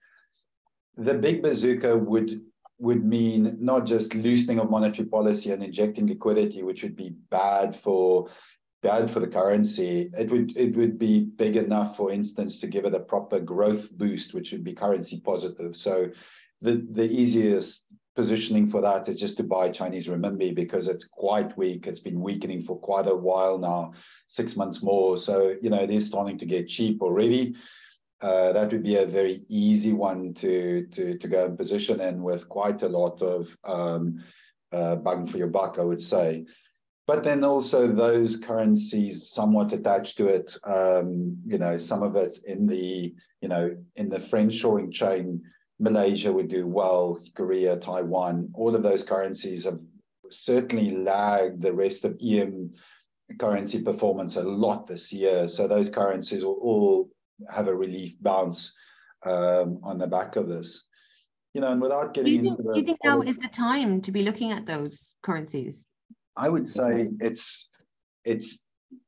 the 0.95 1.15
big 1.15 1.41
bazooka 1.41 1.97
would 1.97 2.41
would 2.77 3.03
mean 3.03 3.57
not 3.59 3.85
just 3.85 4.13
loosening 4.13 4.59
of 4.59 4.69
monetary 4.69 5.07
policy 5.07 5.51
and 5.51 5.63
injecting 5.63 6.07
liquidity, 6.07 6.63
which 6.63 6.81
would 6.81 6.95
be 6.95 7.15
bad 7.29 7.75
for 7.75 8.29
bad 8.81 9.11
for 9.11 9.19
the 9.19 9.27
currency. 9.27 10.09
It 10.17 10.31
would 10.31 10.55
it 10.55 10.75
would 10.75 10.97
be 10.97 11.25
big 11.25 11.55
enough, 11.55 11.97
for 11.97 12.11
instance, 12.11 12.59
to 12.59 12.67
give 12.67 12.85
it 12.85 12.93
a 12.93 12.99
proper 12.99 13.39
growth 13.39 13.91
boost, 13.97 14.33
which 14.33 14.51
would 14.51 14.63
be 14.63 14.73
currency 14.73 15.19
positive. 15.19 15.75
So 15.75 16.09
the 16.61 16.85
the 16.91 17.09
easiest 17.09 17.93
positioning 18.15 18.69
for 18.69 18.81
that 18.81 19.07
is 19.07 19.19
just 19.19 19.37
to 19.37 19.43
buy 19.43 19.69
Chinese 19.69 20.07
renminbi 20.07 20.53
because 20.53 20.87
it's 20.87 21.05
quite 21.05 21.57
weak. 21.57 21.87
It's 21.87 22.01
been 22.01 22.21
weakening 22.21 22.63
for 22.63 22.77
quite 22.77 23.07
a 23.07 23.15
while 23.15 23.57
now, 23.57 23.93
six 24.27 24.55
months 24.55 24.81
more. 24.83 25.17
So 25.17 25.55
you 25.61 25.69
know 25.69 25.81
it 25.81 25.91
is 25.91 26.07
starting 26.07 26.37
to 26.39 26.45
get 26.45 26.67
cheap 26.67 27.01
already. 27.01 27.55
Uh, 28.21 28.51
that 28.51 28.69
would 28.71 28.83
be 28.83 28.97
a 28.97 29.05
very 29.05 29.43
easy 29.47 29.93
one 29.93 30.33
to 30.35 30.85
to 30.87 31.17
to 31.17 31.27
go 31.27 31.45
and 31.45 31.57
position 31.57 31.99
in 32.01 32.21
with 32.23 32.47
quite 32.49 32.81
a 32.81 32.89
lot 32.89 33.21
of 33.21 33.55
um, 33.63 34.23
uh, 34.71 34.95
bang 34.95 35.25
for 35.27 35.37
your 35.37 35.47
buck, 35.47 35.77
I 35.79 35.83
would 35.83 36.01
say. 36.01 36.45
But 37.09 37.23
then 37.23 37.43
also 37.43 37.87
those 37.87 38.37
currencies 38.37 39.31
somewhat 39.31 39.73
attached 39.73 40.15
to 40.17 40.27
it, 40.27 40.55
um, 40.63 41.41
you 41.43 41.57
know, 41.57 41.75
some 41.75 42.03
of 42.03 42.15
it 42.15 42.37
in 42.45 42.67
the 42.67 43.15
you 43.41 43.49
know 43.49 43.75
in 43.95 44.09
the 44.09 44.19
French 44.19 44.61
friendshoring 44.61 44.93
chain, 44.93 45.41
Malaysia 45.79 46.31
would 46.31 46.49
do 46.49 46.67
well, 46.67 47.19
Korea, 47.33 47.77
Taiwan, 47.77 48.51
all 48.53 48.75
of 48.75 48.83
those 48.83 49.01
currencies 49.03 49.63
have 49.63 49.79
certainly 50.29 50.91
lagged 50.91 51.63
the 51.63 51.73
rest 51.73 52.05
of 52.05 52.15
EM 52.21 52.75
currency 53.39 53.81
performance 53.81 54.35
a 54.35 54.43
lot 54.43 54.85
this 54.85 55.11
year. 55.11 55.47
So 55.47 55.67
those 55.67 55.89
currencies 55.89 56.45
will 56.45 56.59
all 56.61 57.09
have 57.49 57.67
a 57.67 57.75
relief 57.75 58.21
bounce 58.21 58.71
um, 59.25 59.79
on 59.81 59.97
the 59.97 60.05
back 60.05 60.35
of 60.35 60.47
this. 60.47 60.85
You 61.55 61.61
know, 61.61 61.71
and 61.71 61.81
without 61.81 62.13
getting 62.13 62.43
do 62.43 62.49
into 62.49 62.55
think, 62.57 62.67
the. 62.67 62.73
Do 62.73 62.79
you 62.81 62.85
think 62.85 62.99
now 63.03 63.21
is 63.21 63.37
the 63.39 63.47
time 63.47 63.99
to 64.01 64.11
be 64.11 64.21
looking 64.21 64.51
at 64.51 64.67
those 64.67 65.15
currencies? 65.23 65.87
I 66.35 66.49
would 66.49 66.67
say 66.67 67.09
it's 67.19 67.69
it's 68.25 68.59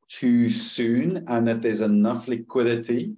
too 0.10 0.50
soon, 0.50 1.26
and 1.28 1.48
that 1.48 1.62
there's 1.62 1.82
enough 1.82 2.28
liquidity 2.28 3.18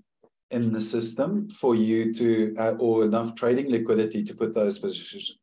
in 0.52 0.72
the 0.72 0.82
system 0.82 1.50
for 1.50 1.74
you 1.76 2.14
to, 2.14 2.56
uh, 2.60 2.76
or 2.80 3.04
enough 3.06 3.34
trading 3.36 3.70
liquidity 3.70 4.24
to 4.24 4.36
put 4.36 4.54
those 4.54 4.78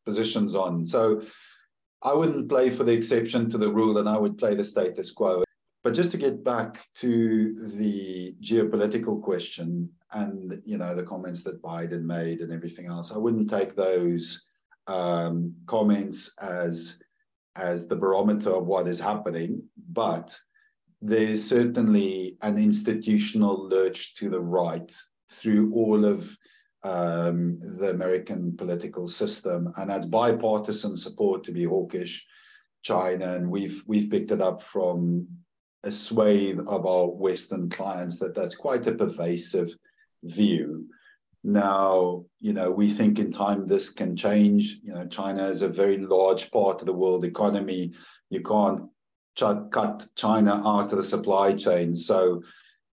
positions 0.06 0.54
on. 0.54 0.86
So 0.86 1.22
I 2.02 2.14
wouldn't 2.14 2.48
play 2.48 2.70
for 2.70 2.84
the 2.84 2.92
exception 2.92 3.50
to 3.50 3.58
the 3.58 3.70
rule, 3.70 3.98
and 3.98 4.08
I 4.08 4.16
would 4.16 4.38
play 4.38 4.54
the 4.54 4.64
status 4.64 5.10
quo. 5.10 5.42
But 5.82 5.94
just 5.94 6.10
to 6.12 6.18
get 6.18 6.44
back 6.44 6.84
to 6.96 7.54
the 7.76 8.36
geopolitical 8.40 9.20
question 9.22 9.90
and 10.12 10.60
you 10.64 10.76
know 10.76 10.94
the 10.94 11.02
comments 11.02 11.42
that 11.42 11.62
Biden 11.62 12.02
made 12.02 12.40
and 12.40 12.52
everything 12.52 12.86
else, 12.86 13.10
I 13.10 13.18
wouldn't 13.18 13.50
take 13.50 13.74
those 13.74 14.46
um, 14.86 15.54
comments 15.66 16.32
as 16.40 16.98
as 17.56 17.86
the 17.86 17.96
barometer 17.96 18.50
of 18.50 18.66
what 18.66 18.88
is 18.88 19.00
happening, 19.00 19.62
but 19.92 20.36
there's 21.02 21.42
certainly 21.42 22.36
an 22.42 22.58
institutional 22.58 23.68
lurch 23.68 24.14
to 24.16 24.28
the 24.28 24.40
right 24.40 24.94
through 25.30 25.72
all 25.74 26.04
of 26.04 26.28
um, 26.82 27.58
the 27.60 27.90
American 27.90 28.56
political 28.56 29.08
system, 29.08 29.72
and 29.76 29.90
that's 29.90 30.06
bipartisan 30.06 30.96
support 30.96 31.44
to 31.44 31.52
be 31.52 31.64
hawkish 31.64 32.24
China, 32.82 33.34
and 33.34 33.50
we've 33.50 33.82
we've 33.86 34.10
picked 34.10 34.30
it 34.30 34.40
up 34.40 34.62
from 34.62 35.26
a 35.84 35.90
swathe 35.90 36.60
of 36.66 36.86
our 36.86 37.08
Western 37.08 37.68
clients 37.68 38.18
that 38.18 38.34
that's 38.34 38.54
quite 38.54 38.86
a 38.86 38.94
pervasive 38.94 39.70
view. 40.24 40.86
Now, 41.42 42.24
you 42.40 42.52
know, 42.52 42.70
we 42.70 42.92
think 42.92 43.18
in 43.18 43.32
time 43.32 43.66
this 43.66 43.88
can 43.88 44.14
change. 44.16 44.78
You 44.82 44.94
know, 44.94 45.06
China 45.06 45.46
is 45.46 45.62
a 45.62 45.68
very 45.68 45.96
large 45.96 46.50
part 46.50 46.80
of 46.80 46.86
the 46.86 46.92
world 46.92 47.24
economy. 47.24 47.92
You 48.28 48.42
can't 48.42 48.82
ch- 49.36 49.70
cut 49.70 50.06
China 50.16 50.62
out 50.66 50.92
of 50.92 50.98
the 50.98 51.04
supply 51.04 51.54
chain. 51.54 51.94
So, 51.94 52.42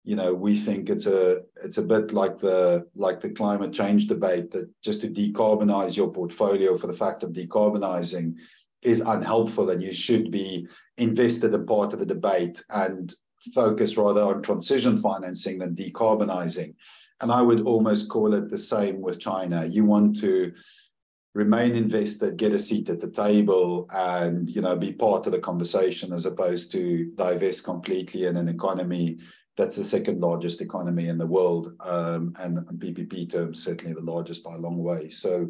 you 0.06 0.16
know, 0.16 0.34
we 0.34 0.58
think 0.58 0.90
it's 0.90 1.08
a 1.08 1.42
it's 1.62 1.78
a 1.78 1.82
bit 1.82 2.14
like 2.14 2.38
the 2.40 2.88
like 2.96 3.20
the 3.20 3.32
climate 3.32 3.74
change 3.74 4.08
debate 4.08 4.52
that 4.52 4.70
just 4.82 5.02
to 5.02 5.10
decarbonize 5.10 5.98
your 5.98 6.12
portfolio 6.12 6.78
for 6.78 6.88
the 6.88 6.94
fact 6.94 7.24
of 7.24 7.32
decarbonizing 7.32 8.36
is 8.82 9.02
unhelpful 9.02 9.72
and 9.72 9.82
you 9.82 9.94
should 9.94 10.32
be 10.32 10.66
invested 10.98 11.54
in 11.54 11.66
part 11.66 11.92
of 11.92 12.00
the 12.00 12.06
debate 12.06 12.64
and 12.70 13.14
focus 13.54 13.98
rather 13.98 14.22
on 14.22 14.42
transition 14.42 14.96
financing 15.02 15.60
than 15.60 15.76
decarbonizing. 15.76 16.74
And 17.22 17.32
I 17.32 17.42
would 17.42 17.62
almost 17.62 18.10
call 18.10 18.34
it 18.34 18.50
the 18.50 18.58
same 18.58 19.02
with 19.02 19.20
China. 19.20 19.66
You 19.66 19.86
want 19.86 20.20
to 20.20 20.54
remain 21.34 21.76
invested, 21.76 22.38
get 22.38 22.52
a 22.52 22.60
seat 22.60 22.90
at 22.90 23.00
the 23.00 23.10
table, 23.10 23.88
and 23.92 24.50
you 24.50 24.62
know 24.62 24.76
be 24.76 24.94
part 24.94 25.26
of 25.26 25.32
the 25.32 25.40
conversation 25.40 26.14
as 26.14 26.26
opposed 26.26 26.72
to 26.74 27.12
divest 27.16 27.64
completely 27.64 28.26
in 28.26 28.38
an 28.38 28.50
economy 28.50 29.20
that's 29.58 29.76
the 29.76 29.84
second 29.84 30.22
largest 30.22 30.62
economy 30.62 31.08
in 31.08 31.18
the 31.18 31.26
world, 31.26 31.74
um, 31.80 32.36
and 32.40 32.58
in 32.58 32.78
PPP 32.78 33.30
terms 33.30 33.64
certainly 33.64 33.94
the 33.94 34.02
largest 34.02 34.44
by 34.44 34.54
a 34.54 34.60
long 34.60 34.78
way. 34.78 35.10
So 35.10 35.50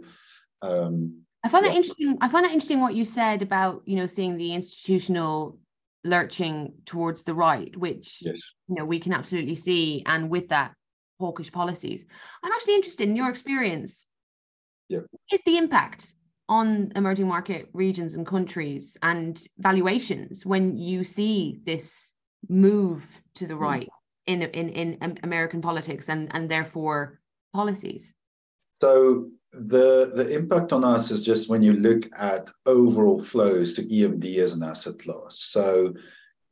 um, 0.62 1.22
I 1.44 1.50
find 1.50 1.66
yeah. 1.66 1.72
that 1.72 1.78
interesting. 1.78 2.18
I 2.22 2.30
find 2.30 2.46
that 2.46 2.54
interesting 2.54 2.80
what 2.80 2.96
you 2.96 3.06
said 3.06 3.42
about 3.42 3.84
you 3.86 3.98
know 3.98 4.08
seeing 4.08 4.38
the 4.38 4.54
institutional 4.54 5.60
lurching 6.04 6.74
towards 6.86 7.24
the 7.24 7.34
right, 7.34 7.76
which 7.78 8.20
yes. 8.22 8.36
you 8.68 8.76
know 8.76 8.86
we 8.86 9.00
can 9.00 9.14
absolutely 9.14 9.56
see, 9.56 10.04
and 10.06 10.30
with 10.30 10.50
that 10.50 10.74
hawkish 11.20 11.52
policies. 11.52 12.06
I'm 12.44 12.52
actually 12.52 12.76
interested 12.76 13.08
in 13.08 13.16
your 13.16 13.30
experience. 13.30 14.06
Yeah. 14.90 15.02
Is 15.32 15.42
the 15.46 15.58
impact 15.58 16.14
on 16.50 16.92
emerging 16.96 17.28
market 17.28 17.70
regions 17.74 18.14
and 18.14 18.26
countries 18.26 18.96
and 19.04 19.42
valuations 19.58 20.46
when 20.46 20.78
you 20.78 21.04
see 21.04 21.60
this 21.66 22.14
move 22.48 23.06
to 23.36 23.48
the 23.48 23.56
hmm. 23.56 23.64
right 23.64 23.90
in 24.26 24.44
in 24.44 24.70
in 24.70 25.18
American 25.24 25.62
politics 25.62 26.10
and 26.10 26.34
and 26.34 26.50
therefore 26.50 27.20
policies? 27.54 28.14
So 28.82 29.30
the 29.52 30.12
the 30.16 30.30
impact 30.30 30.72
on 30.72 30.84
us 30.84 31.12
is 31.12 31.24
just 31.24 31.50
when 31.50 31.64
you 31.64 31.74
look 31.74 32.04
at 32.16 32.50
overall 32.66 33.24
flows 33.24 33.74
to 33.74 33.84
EMD 33.84 34.38
as 34.38 34.54
an 34.54 34.64
asset 34.64 35.00
class. 35.00 35.40
So 35.40 35.94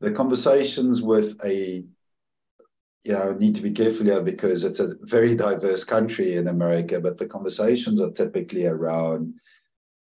the 0.02 0.12
conversations 0.12 1.02
with 1.02 1.38
a 1.46 1.84
you 3.06 3.14
know 3.14 3.34
need 3.34 3.56
to 3.56 3.62
be 3.62 3.72
careful 3.72 4.06
here 4.06 4.22
because 4.22 4.64
it's 4.64 4.80
a 4.80 4.96
very 5.02 5.36
diverse 5.36 5.84
country 5.84 6.36
in 6.36 6.48
America, 6.48 7.00
but 7.00 7.18
the 7.18 7.28
conversations 7.28 8.02
are 8.02 8.12
typically 8.12 8.66
around 8.66 9.34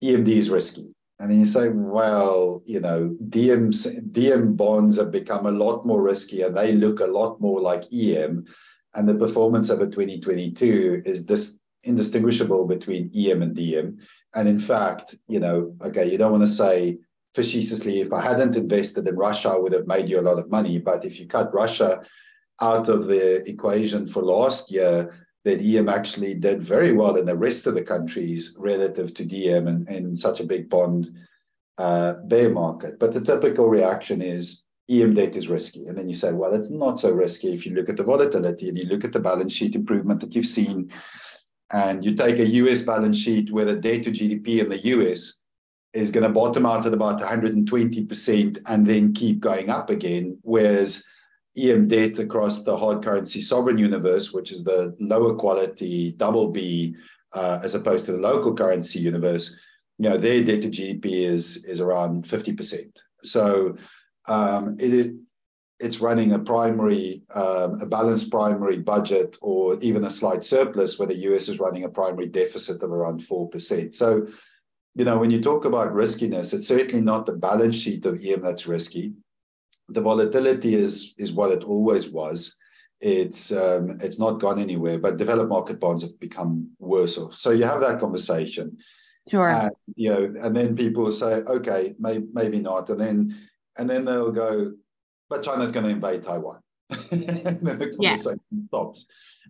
EMD 0.03 0.27
is 0.27 0.49
risky. 0.49 0.93
And 1.19 1.31
then 1.31 1.39
you 1.39 1.45
say, 1.45 1.69
well, 1.69 2.61
you 2.65 2.79
know, 2.79 3.15
DMs, 3.29 3.87
DM 4.11 4.55
bonds 4.55 4.97
have 4.97 5.11
become 5.11 5.45
a 5.45 5.51
lot 5.51 5.85
more 5.85 6.01
risky 6.01 6.43
and 6.43 6.55
they 6.55 6.73
look 6.73 6.99
a 6.99 7.07
lot 7.07 7.41
more 7.41 7.59
like 7.59 7.91
EM. 7.91 8.45
And 8.93 9.07
the 9.07 9.15
performance 9.15 9.69
of 9.69 9.81
a 9.81 9.85
2022 9.85 11.03
is 11.05 11.25
this 11.25 11.57
indistinguishable 11.83 12.65
between 12.65 13.11
EM 13.15 13.41
and 13.41 13.55
DM. 13.55 13.97
And 14.35 14.47
in 14.47 14.59
fact, 14.59 15.15
you 15.27 15.39
know, 15.39 15.75
okay, 15.83 16.11
you 16.11 16.17
don't 16.19 16.31
want 16.31 16.43
to 16.43 16.47
say 16.47 16.99
facetiously, 17.33 18.01
if 18.01 18.13
I 18.13 18.21
hadn't 18.21 18.55
invested 18.55 19.07
in 19.07 19.15
Russia, 19.15 19.49
I 19.49 19.57
would 19.57 19.73
have 19.73 19.87
made 19.87 20.09
you 20.09 20.19
a 20.19 20.27
lot 20.27 20.39
of 20.39 20.51
money. 20.51 20.77
But 20.77 21.05
if 21.05 21.19
you 21.19 21.27
cut 21.27 21.53
Russia 21.53 22.01
out 22.61 22.89
of 22.89 23.07
the 23.07 23.47
equation 23.49 24.07
for 24.07 24.23
last 24.23 24.71
year, 24.71 25.13
that 25.45 25.61
EM 25.61 25.87
actually 25.87 26.33
did 26.33 26.61
very 26.61 26.91
well 26.91 27.15
in 27.15 27.25
the 27.25 27.35
rest 27.35 27.67
of 27.67 27.75
the 27.75 27.81
countries 27.81 28.55
relative 28.59 29.13
to 29.13 29.25
DM 29.25 29.67
and 29.67 29.87
in 29.89 30.15
such 30.17 30.39
a 30.39 30.43
big 30.45 30.69
bond 30.69 31.09
uh, 31.77 32.13
bear 32.25 32.49
market. 32.49 32.99
But 32.99 33.13
the 33.13 33.21
typical 33.21 33.69
reaction 33.69 34.21
is 34.21 34.63
EM 34.89 35.13
debt 35.13 35.35
is 35.35 35.47
risky. 35.47 35.87
And 35.87 35.97
then 35.97 36.09
you 36.09 36.15
say, 36.15 36.33
well, 36.33 36.53
it's 36.53 36.69
not 36.69 36.99
so 36.99 37.11
risky 37.11 37.53
if 37.53 37.65
you 37.65 37.75
look 37.75 37.87
at 37.87 37.97
the 37.97 38.03
volatility 38.03 38.67
and 38.67 38.77
you 38.77 38.85
look 38.85 39.05
at 39.05 39.13
the 39.13 39.19
balance 39.19 39.53
sheet 39.53 39.75
improvement 39.75 40.19
that 40.21 40.35
you've 40.35 40.45
seen 40.45 40.91
and 41.71 42.03
you 42.03 42.15
take 42.15 42.39
a 42.39 42.45
US 42.45 42.81
balance 42.81 43.17
sheet 43.17 43.51
where 43.51 43.65
the 43.65 43.75
debt 43.75 44.03
to 44.03 44.11
GDP 44.11 44.59
in 44.59 44.69
the 44.69 44.85
US 44.87 45.35
is 45.93 46.11
going 46.11 46.23
to 46.23 46.29
bottom 46.29 46.65
out 46.65 46.85
at 46.85 46.93
about 46.93 47.19
120% 47.21 48.57
and 48.65 48.87
then 48.87 49.13
keep 49.13 49.39
going 49.39 49.69
up 49.69 49.89
again, 49.89 50.37
whereas 50.41 51.03
EM 51.57 51.87
debt 51.87 52.19
across 52.19 52.63
the 52.63 52.77
hard 52.77 53.03
currency 53.03 53.41
sovereign 53.41 53.77
universe, 53.77 54.31
which 54.31 54.51
is 54.51 54.63
the 54.63 54.95
lower 54.99 55.35
quality 55.35 56.11
double 56.17 56.49
B, 56.49 56.95
uh, 57.33 57.59
as 57.63 57.75
opposed 57.75 58.05
to 58.05 58.11
the 58.11 58.17
local 58.17 58.55
currency 58.55 58.99
universe, 58.99 59.55
you 59.97 60.09
know, 60.09 60.17
their 60.17 60.43
debt 60.43 60.61
to 60.61 60.69
GDP 60.69 61.25
is 61.25 61.65
is 61.65 61.79
around 61.79 62.25
50%. 62.25 62.91
So 63.23 63.75
um, 64.27 64.77
it, 64.79 65.15
it's 65.79 65.99
running 65.99 66.33
a 66.33 66.39
primary, 66.39 67.23
um, 67.33 67.81
a 67.81 67.85
balanced 67.85 68.31
primary 68.31 68.79
budget 68.79 69.37
or 69.41 69.75
even 69.81 70.05
a 70.05 70.09
slight 70.09 70.43
surplus 70.43 70.97
where 70.97 71.07
the 71.07 71.17
US 71.29 71.49
is 71.49 71.59
running 71.59 71.83
a 71.83 71.89
primary 71.89 72.27
deficit 72.27 72.81
of 72.83 72.91
around 72.91 73.21
4%. 73.21 73.93
So, 73.93 74.27
you 74.95 75.05
know, 75.05 75.17
when 75.17 75.29
you 75.29 75.41
talk 75.41 75.65
about 75.65 75.93
riskiness, 75.93 76.53
it's 76.53 76.67
certainly 76.67 77.01
not 77.01 77.25
the 77.25 77.33
balance 77.33 77.75
sheet 77.75 78.05
of 78.05 78.19
EM 78.23 78.41
that's 78.41 78.65
risky. 78.65 79.13
The 79.89 80.01
volatility 80.01 80.75
is, 80.75 81.13
is 81.17 81.31
what 81.31 81.51
it 81.51 81.63
always 81.63 82.09
was. 82.09 82.55
It's 82.99 83.51
um, 83.51 83.99
it's 84.01 84.17
not 84.17 84.39
gone 84.39 84.59
anywhere, 84.59 84.97
but 84.97 85.17
developed 85.17 85.49
market 85.49 85.79
bonds 85.79 86.01
have 86.01 86.19
become 86.19 86.71
worse 86.79 87.17
off. 87.17 87.35
So 87.35 87.51
you 87.51 87.63
have 87.63 87.79
that 87.81 87.99
conversation. 87.99 88.77
Sure. 89.29 89.47
And, 89.47 89.71
you 89.95 90.09
know, 90.09 90.33
and 90.41 90.55
then 90.55 90.75
people 90.75 91.11
say, 91.11 91.43
okay, 91.43 91.93
may, 91.99 92.23
maybe 92.33 92.59
not. 92.59 92.89
And 92.89 92.99
then 92.99 93.37
and 93.77 93.89
then 93.89 94.05
they'll 94.05 94.31
go, 94.31 94.73
but 95.29 95.43
China's 95.43 95.71
going 95.71 95.85
to 95.85 95.91
invade 95.91 96.23
Taiwan. 96.23 96.59
and 97.11 97.21
then 97.21 97.77
the 97.77 97.95
conversation 97.95 98.39
yeah. 98.51 98.67
stops. 98.67 99.05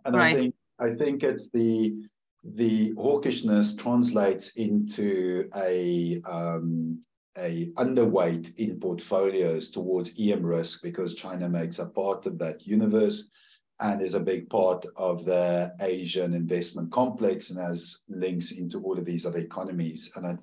And 0.06 0.16
right. 0.16 0.36
I 0.36 0.40
think 0.40 0.56
I 0.80 0.96
think 0.96 1.24
it's 1.24 1.44
the 1.54 1.96
the 2.44 2.94
hawkishness 2.94 3.78
translates 3.78 4.50
into 4.56 5.50
a 5.56 6.22
um, 6.26 7.02
a 7.38 7.72
underweight 7.76 8.56
in 8.58 8.80
portfolios 8.80 9.70
towards 9.70 10.12
EM 10.20 10.46
risk 10.46 10.82
because 10.82 11.16
China 11.16 11.48
makes 11.48 11.80
a 11.80 11.86
part 11.86 12.26
of 12.26 12.38
that 12.40 12.66
universe 12.66 13.30
and 13.80 14.02
is 14.02 14.16
a 14.16 14.20
big 14.20 14.50
part 14.50 14.86
of 14.96 15.24
the 15.26 15.72
Asian 15.82 16.34
investment 16.34 16.92
complex 16.92 17.50
and 17.50 17.60
has 17.60 18.02
links 18.10 18.52
into 18.52 18.82
all 18.82 18.98
of 18.98 19.06
these 19.06 19.26
other 19.26 19.40
economies. 19.40 20.10
And 20.16 20.26
I, 20.26 20.38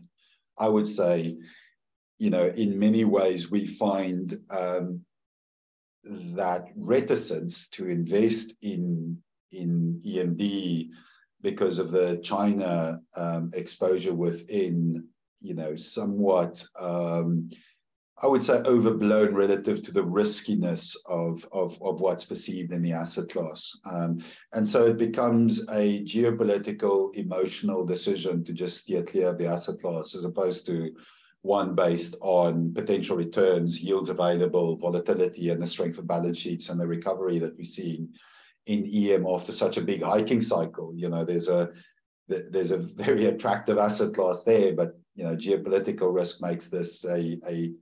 I 0.56 0.68
would 0.68 0.86
say, 0.86 1.36
you 2.18 2.30
know, 2.30 2.46
in 2.46 2.78
many 2.78 3.04
ways, 3.04 3.50
we 3.50 3.66
find 3.66 4.38
um, 4.50 5.04
that 6.04 6.66
reticence 6.76 7.68
to 7.70 7.88
invest 7.88 8.54
in 8.62 9.18
in 9.50 10.00
EMD 10.04 10.90
because 11.42 11.78
of 11.78 11.90
the 11.90 12.20
China 12.24 13.00
um, 13.14 13.50
exposure 13.54 14.14
within, 14.14 15.06
you 15.44 15.54
know, 15.54 15.76
somewhat, 15.76 16.64
um, 16.80 17.50
I 18.20 18.26
would 18.26 18.42
say, 18.42 18.54
overblown 18.64 19.34
relative 19.34 19.82
to 19.82 19.92
the 19.92 20.02
riskiness 20.02 20.96
of, 21.06 21.46
of, 21.52 21.76
of 21.82 22.00
what's 22.00 22.24
perceived 22.24 22.72
in 22.72 22.82
the 22.82 22.92
asset 22.92 23.28
class. 23.28 23.76
Um, 23.84 24.24
and 24.54 24.66
so 24.66 24.86
it 24.86 24.96
becomes 24.96 25.60
a 25.68 26.02
geopolitical, 26.04 27.14
emotional 27.14 27.84
decision 27.84 28.44
to 28.44 28.52
just 28.52 28.78
steer 28.78 29.02
clear 29.02 29.28
of 29.28 29.38
the 29.38 29.46
asset 29.46 29.80
class 29.80 30.14
as 30.14 30.24
opposed 30.24 30.64
to 30.66 30.94
one 31.42 31.74
based 31.74 32.16
on 32.22 32.72
potential 32.72 33.16
returns, 33.16 33.82
yields 33.82 34.08
available, 34.08 34.76
volatility, 34.76 35.50
and 35.50 35.60
the 35.60 35.66
strength 35.66 35.98
of 35.98 36.06
balance 36.06 36.38
sheets 36.38 36.70
and 36.70 36.80
the 36.80 36.86
recovery 36.86 37.38
that 37.38 37.54
we're 37.58 37.64
seeing 37.64 38.08
in 38.64 38.90
EM 38.90 39.26
after 39.26 39.52
such 39.52 39.76
a 39.76 39.82
big 39.82 40.02
hiking 40.02 40.40
cycle. 40.40 40.94
You 40.96 41.10
know, 41.10 41.22
there's 41.22 41.48
a 41.48 41.70
there's 42.28 42.70
a 42.70 42.78
very 43.04 43.26
attractive 43.26 43.76
asset 43.76 44.14
class 44.14 44.42
there, 44.44 44.74
but 44.74 44.98
you 45.14 45.24
know, 45.24 45.36
geopolitical 45.36 46.14
risk 46.14 46.40
makes 46.40 46.68
this 46.68 47.04
a 47.04 47.38
a 47.48 47.72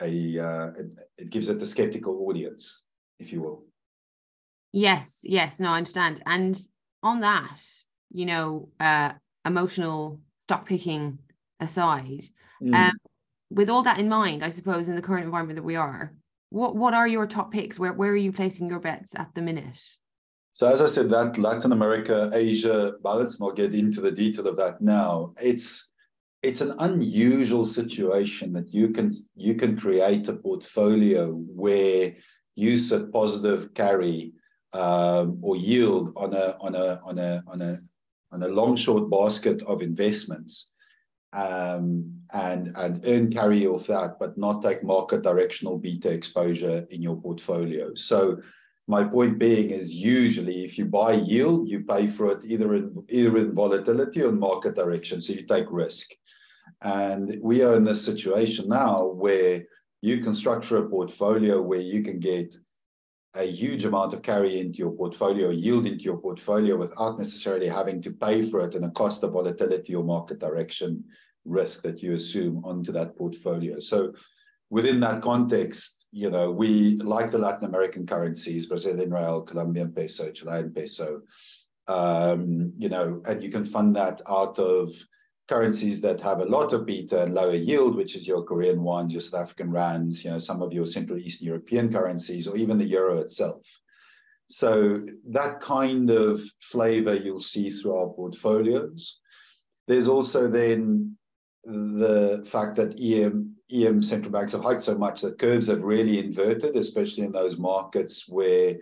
a 0.00 0.38
uh, 0.38 0.70
it, 1.18 1.30
gives 1.30 1.48
it 1.48 1.62
a 1.62 1.66
skeptical 1.66 2.26
audience, 2.28 2.82
if 3.18 3.32
you 3.32 3.42
will. 3.42 3.64
Yes, 4.72 5.18
yes, 5.22 5.60
no, 5.60 5.68
I 5.68 5.78
understand. 5.78 6.22
And 6.26 6.58
on 7.02 7.20
that, 7.20 7.60
you 8.10 8.26
know, 8.26 8.70
uh, 8.80 9.12
emotional 9.44 10.20
stock 10.38 10.66
picking 10.66 11.18
aside, 11.60 12.24
Mm. 12.62 12.74
Um, 12.74 12.96
with 13.50 13.68
all 13.68 13.82
that 13.82 13.98
in 13.98 14.08
mind, 14.08 14.44
I 14.44 14.50
suppose 14.50 14.88
in 14.88 14.96
the 14.96 15.02
current 15.02 15.24
environment 15.24 15.56
that 15.56 15.64
we 15.64 15.76
are, 15.76 16.14
what 16.50 16.76
what 16.76 16.94
are 16.94 17.08
your 17.08 17.26
top 17.26 17.52
picks? 17.52 17.78
Where 17.78 17.92
where 17.92 18.12
are 18.12 18.16
you 18.16 18.32
placing 18.32 18.68
your 18.68 18.78
bets 18.78 19.12
at 19.16 19.34
the 19.34 19.42
minute? 19.42 19.82
So 20.52 20.70
as 20.70 20.80
I 20.80 20.86
said, 20.86 21.08
that 21.10 21.38
Latin 21.38 21.72
America, 21.72 22.30
Asia 22.32 22.92
balance, 23.02 23.38
and 23.38 23.48
I'll 23.48 23.54
get 23.54 23.74
into 23.74 24.00
the 24.00 24.12
detail 24.12 24.46
of 24.46 24.56
that 24.56 24.80
now. 24.80 25.32
It's 25.40 25.90
it's 26.42 26.60
an 26.60 26.74
unusual 26.80 27.64
situation 27.64 28.52
that 28.52 28.74
you 28.74 28.88
can 28.88 29.12
you 29.36 29.54
can 29.54 29.78
create 29.78 30.28
a 30.28 30.34
portfolio 30.34 31.32
where 31.32 32.14
you 32.56 32.76
set 32.76 33.12
positive 33.12 33.72
carry 33.74 34.32
um, 34.72 35.38
or 35.42 35.56
yield 35.56 36.12
on 36.16 36.34
a 36.34 36.56
on 36.60 36.74
a 36.74 37.00
on 37.04 37.18
a 37.18 37.42
on 37.46 37.60
a 37.60 37.80
on 38.32 38.42
a 38.42 38.48
long 38.48 38.76
short 38.76 39.10
basket 39.10 39.62
of 39.62 39.82
investments 39.82 40.70
um, 41.32 42.20
and 42.32 42.72
and 42.76 43.02
earn 43.06 43.30
carry 43.32 43.66
off 43.66 43.86
that, 43.86 44.16
but 44.18 44.36
not 44.36 44.62
take 44.62 44.82
market 44.82 45.22
directional 45.22 45.78
beta 45.78 46.10
exposure 46.10 46.86
in 46.90 47.00
your 47.00 47.20
portfolio. 47.20 47.94
So 47.94 48.38
my 48.88 49.04
point 49.04 49.38
being 49.38 49.70
is 49.70 49.94
usually 49.94 50.64
if 50.64 50.76
you 50.76 50.86
buy 50.86 51.12
yield, 51.14 51.68
you 51.68 51.84
pay 51.84 52.08
for 52.08 52.32
it 52.32 52.44
either 52.44 52.74
in 52.74 53.04
either 53.08 53.38
in 53.38 53.54
volatility 53.54 54.22
or 54.22 54.32
market 54.32 54.74
direction. 54.74 55.20
So 55.20 55.32
you 55.32 55.46
take 55.46 55.66
risk. 55.70 56.10
And 56.82 57.38
we 57.40 57.62
are 57.62 57.76
in 57.76 57.84
this 57.84 58.04
situation 58.04 58.68
now 58.68 59.06
where 59.06 59.64
you 60.00 60.18
can 60.18 60.34
structure 60.34 60.78
a 60.78 60.88
portfolio 60.88 61.62
where 61.62 61.80
you 61.80 62.02
can 62.02 62.18
get 62.18 62.56
a 63.34 63.44
huge 63.44 63.84
amount 63.84 64.12
of 64.12 64.22
carry 64.22 64.60
into 64.60 64.78
your 64.78 64.90
portfolio, 64.92 65.50
yield 65.50 65.86
into 65.86 66.02
your 66.02 66.18
portfolio 66.18 66.76
without 66.76 67.18
necessarily 67.18 67.68
having 67.68 68.02
to 68.02 68.10
pay 68.10 68.50
for 68.50 68.60
it 68.60 68.74
in 68.74 68.84
a 68.84 68.90
cost 68.90 69.22
of 69.22 69.32
volatility 69.32 69.94
or 69.94 70.04
market 70.04 70.38
direction 70.38 71.04
risk 71.44 71.82
that 71.82 72.02
you 72.02 72.14
assume 72.14 72.62
onto 72.64 72.92
that 72.92 73.16
portfolio. 73.16 73.78
So 73.78 74.12
within 74.70 75.00
that 75.00 75.22
context, 75.22 76.01
you 76.12 76.30
know, 76.30 76.50
we 76.50 76.96
like 76.96 77.30
the 77.30 77.38
Latin 77.38 77.66
American 77.66 78.06
currencies, 78.06 78.66
Brazilian 78.66 79.12
real, 79.12 79.40
Colombian 79.40 79.92
peso, 79.92 80.30
Chilean 80.30 80.70
peso, 80.72 81.22
um, 81.88 82.72
you 82.76 82.90
know, 82.90 83.22
and 83.26 83.42
you 83.42 83.50
can 83.50 83.64
fund 83.64 83.96
that 83.96 84.20
out 84.28 84.58
of 84.58 84.92
currencies 85.48 86.00
that 86.02 86.20
have 86.20 86.40
a 86.40 86.44
lot 86.44 86.72
of 86.72 86.86
beta 86.86 87.22
and 87.22 87.34
lower 87.34 87.54
yield, 87.54 87.96
which 87.96 88.14
is 88.14 88.26
your 88.26 88.44
Korean 88.44 88.82
won, 88.82 89.10
your 89.10 89.22
South 89.22 89.40
African 89.40 89.70
rands, 89.70 90.24
you 90.24 90.30
know, 90.30 90.38
some 90.38 90.62
of 90.62 90.72
your 90.72 90.86
Central 90.86 91.18
Eastern 91.18 91.46
European 91.46 91.90
currencies, 91.90 92.46
or 92.46 92.56
even 92.56 92.78
the 92.78 92.84
euro 92.84 93.18
itself. 93.18 93.66
So 94.48 95.00
that 95.30 95.60
kind 95.60 96.10
of 96.10 96.40
flavor 96.60 97.14
you'll 97.14 97.40
see 97.40 97.70
through 97.70 97.96
our 97.96 98.08
portfolios. 98.08 99.18
There's 99.88 100.08
also 100.08 100.48
then 100.48 101.16
the 101.64 102.46
fact 102.50 102.76
that 102.76 103.00
EM 103.00 103.54
EM 103.70 104.02
central 104.02 104.30
banks 104.30 104.52
have 104.52 104.62
hiked 104.62 104.82
so 104.82 104.96
much 104.96 105.22
that 105.22 105.38
curves 105.38 105.68
have 105.68 105.82
really 105.82 106.18
inverted, 106.18 106.76
especially 106.76 107.24
in 107.24 107.32
those 107.32 107.56
markets 107.56 108.28
where 108.28 108.76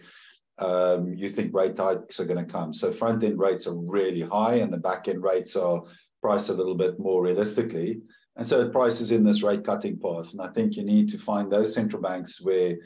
um, 0.58 1.14
you 1.14 1.30
think 1.30 1.54
rate 1.54 1.78
hikes 1.78 2.18
are 2.18 2.24
going 2.24 2.44
to 2.44 2.52
come. 2.52 2.72
So 2.72 2.90
front 2.92 3.22
end 3.22 3.38
rates 3.38 3.66
are 3.66 3.76
really 3.76 4.22
high, 4.22 4.56
and 4.56 4.72
the 4.72 4.78
back 4.78 5.06
end 5.06 5.22
rates 5.22 5.54
are 5.54 5.82
priced 6.20 6.48
a 6.48 6.54
little 6.54 6.74
bit 6.74 6.98
more 6.98 7.22
realistically. 7.22 8.00
And 8.36 8.46
so 8.46 8.60
it 8.60 8.72
prices 8.72 9.10
in 9.10 9.24
this 9.24 9.42
rate 9.42 9.64
cutting 9.64 9.98
path. 9.98 10.32
And 10.32 10.40
I 10.40 10.48
think 10.48 10.76
you 10.76 10.82
need 10.82 11.08
to 11.10 11.18
find 11.18 11.50
those 11.50 11.74
central 11.74 12.02
banks 12.02 12.40
where 12.40 12.76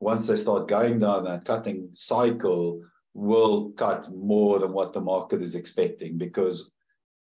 once 0.00 0.28
they 0.28 0.36
start 0.36 0.68
going 0.68 1.00
down 1.00 1.24
that 1.24 1.44
cutting 1.44 1.88
cycle, 1.92 2.82
will 3.14 3.70
cut 3.70 4.08
more 4.14 4.60
than 4.60 4.72
what 4.72 4.92
the 4.92 5.00
market 5.00 5.42
is 5.42 5.56
expecting 5.56 6.16
because 6.16 6.70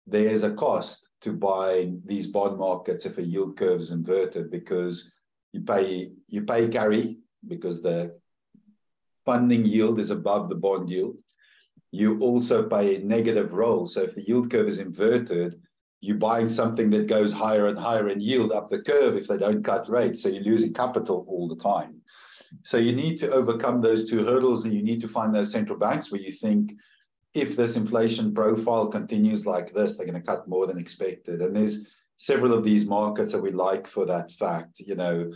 there's 0.05 0.43
a 0.43 0.51
cost 0.51 1.06
to 1.21 1.33
buy 1.33 1.91
these 2.05 2.27
bond 2.27 2.57
markets 2.57 3.05
if 3.05 3.17
a 3.17 3.23
yield 3.23 3.57
curve 3.57 3.79
is 3.79 3.91
inverted 3.91 4.51
because 4.51 5.11
you 5.53 5.61
pay 5.61 6.11
you 6.27 6.43
pay 6.43 6.67
carry 6.67 7.17
because 7.47 7.81
the 7.81 8.17
funding 9.25 9.65
yield 9.65 9.99
is 9.99 10.09
above 10.09 10.49
the 10.49 10.55
bond 10.55 10.89
yield. 10.89 11.17
You 11.91 12.19
also 12.19 12.67
pay 12.67 12.95
a 12.95 12.99
negative 12.99 13.53
roll. 13.53 13.87
So 13.87 14.03
if 14.03 14.15
the 14.15 14.21
yield 14.21 14.51
curve 14.51 14.67
is 14.67 14.79
inverted, 14.79 15.59
you're 15.99 16.17
buying 16.17 16.49
something 16.49 16.89
that 16.91 17.07
goes 17.07 17.33
higher 17.33 17.67
and 17.67 17.77
higher 17.77 18.09
in 18.09 18.21
yield 18.21 18.51
up 18.51 18.69
the 18.69 18.81
curve 18.81 19.15
if 19.15 19.27
they 19.27 19.37
don't 19.37 19.63
cut 19.63 19.89
rates. 19.89 20.21
So 20.21 20.29
you're 20.29 20.43
losing 20.43 20.73
capital 20.73 21.25
all 21.27 21.47
the 21.47 21.55
time. 21.55 22.01
So 22.63 22.77
you 22.77 22.93
need 22.93 23.17
to 23.17 23.31
overcome 23.31 23.81
those 23.81 24.09
two 24.09 24.23
hurdles 24.23 24.65
and 24.65 24.73
you 24.73 24.83
need 24.83 25.01
to 25.01 25.07
find 25.07 25.33
those 25.33 25.51
central 25.51 25.79
banks 25.79 26.11
where 26.11 26.21
you 26.21 26.31
think 26.31 26.73
if 27.41 27.55
this 27.55 27.75
inflation 27.75 28.33
profile 28.33 28.87
continues 28.87 29.45
like 29.45 29.73
this, 29.73 29.95
they're 29.95 30.05
going 30.07 30.19
to 30.19 30.25
cut 30.25 30.47
more 30.47 30.67
than 30.67 30.77
expected. 30.77 31.41
And 31.41 31.55
there's 31.55 31.85
several 32.17 32.53
of 32.53 32.63
these 32.63 32.85
markets 32.85 33.31
that 33.31 33.41
we 33.41 33.51
like 33.51 33.87
for 33.87 34.05
that 34.05 34.31
fact. 34.31 34.79
You 34.79 34.95
know, 34.95 35.31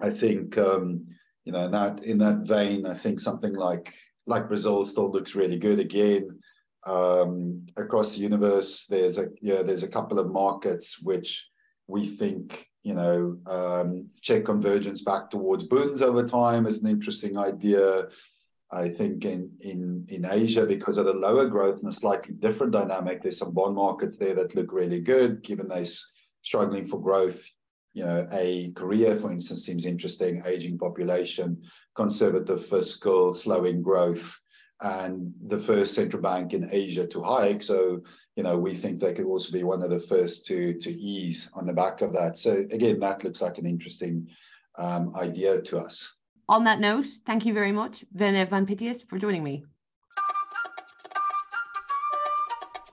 I 0.00 0.10
think 0.10 0.56
um, 0.58 1.06
you 1.44 1.52
know 1.52 1.64
in 1.64 1.70
that 1.72 2.04
in 2.04 2.18
that 2.18 2.46
vein, 2.46 2.86
I 2.86 2.96
think 2.96 3.20
something 3.20 3.54
like 3.54 3.92
like 4.26 4.48
Brazil 4.48 4.84
still 4.84 5.10
looks 5.10 5.34
really 5.34 5.58
good 5.58 5.80
again. 5.80 6.38
Um, 6.86 7.66
across 7.76 8.14
the 8.14 8.20
universe, 8.20 8.86
there's 8.88 9.18
a 9.18 9.28
yeah, 9.40 9.62
there's 9.62 9.82
a 9.82 9.88
couple 9.88 10.18
of 10.18 10.30
markets 10.30 11.00
which 11.02 11.48
we 11.88 12.16
think 12.16 12.66
you 12.82 12.94
know 12.94 13.38
um, 13.46 14.08
Czech 14.20 14.44
convergence 14.44 15.02
back 15.02 15.30
towards 15.30 15.64
Bunds 15.64 16.02
over 16.02 16.26
time 16.26 16.66
is 16.66 16.82
an 16.82 16.90
interesting 16.90 17.36
idea. 17.38 18.08
I 18.72 18.88
think 18.88 19.24
in 19.24 19.50
in 19.60 20.06
in 20.08 20.24
Asia 20.24 20.66
because 20.66 20.96
of 20.98 21.06
the 21.06 21.12
lower 21.12 21.48
growth 21.48 21.80
and 21.82 21.92
a 21.92 21.94
slightly 21.94 22.34
different 22.34 22.72
dynamic, 22.72 23.22
there's 23.22 23.38
some 23.38 23.54
bond 23.54 23.76
markets 23.76 24.16
there 24.18 24.34
that 24.34 24.54
look 24.56 24.72
really 24.72 25.00
good 25.00 25.42
given 25.42 25.68
they're 25.68 25.86
struggling 26.42 26.88
for 26.88 27.00
growth. 27.00 27.42
You 27.94 28.04
know, 28.04 28.28
a 28.32 28.72
Korea, 28.72 29.18
for 29.18 29.32
instance, 29.32 29.64
seems 29.64 29.86
interesting. 29.86 30.42
Aging 30.44 30.78
population, 30.78 31.62
conservative 31.94 32.66
fiscal, 32.66 33.32
slowing 33.32 33.82
growth 33.82 34.36
and 34.80 35.32
the 35.46 35.58
first 35.58 35.94
central 35.94 36.20
bank 36.20 36.52
in 36.52 36.68
Asia 36.70 37.06
to 37.06 37.22
hike. 37.22 37.62
So, 37.62 38.02
you 38.34 38.42
know, 38.42 38.58
we 38.58 38.74
think 38.74 39.00
they 39.00 39.14
could 39.14 39.24
also 39.24 39.50
be 39.52 39.62
one 39.62 39.82
of 39.82 39.90
the 39.90 40.00
first 40.00 40.46
to 40.46 40.74
to 40.80 40.90
ease 40.90 41.48
on 41.54 41.66
the 41.66 41.72
back 41.72 42.02
of 42.02 42.12
that. 42.12 42.36
So 42.36 42.50
again, 42.70 43.00
that 43.00 43.24
looks 43.24 43.40
like 43.40 43.58
an 43.58 43.66
interesting 43.66 44.28
um, 44.76 45.14
idea 45.16 45.62
to 45.62 45.78
us. 45.78 46.15
On 46.48 46.62
that 46.64 46.78
note, 46.78 47.06
thank 47.24 47.44
you 47.44 47.52
very 47.52 47.72
much, 47.72 48.04
Werner 48.12 48.46
van 48.46 48.66
Pittius, 48.66 49.02
for 49.02 49.18
joining 49.18 49.42
me. 49.42 49.64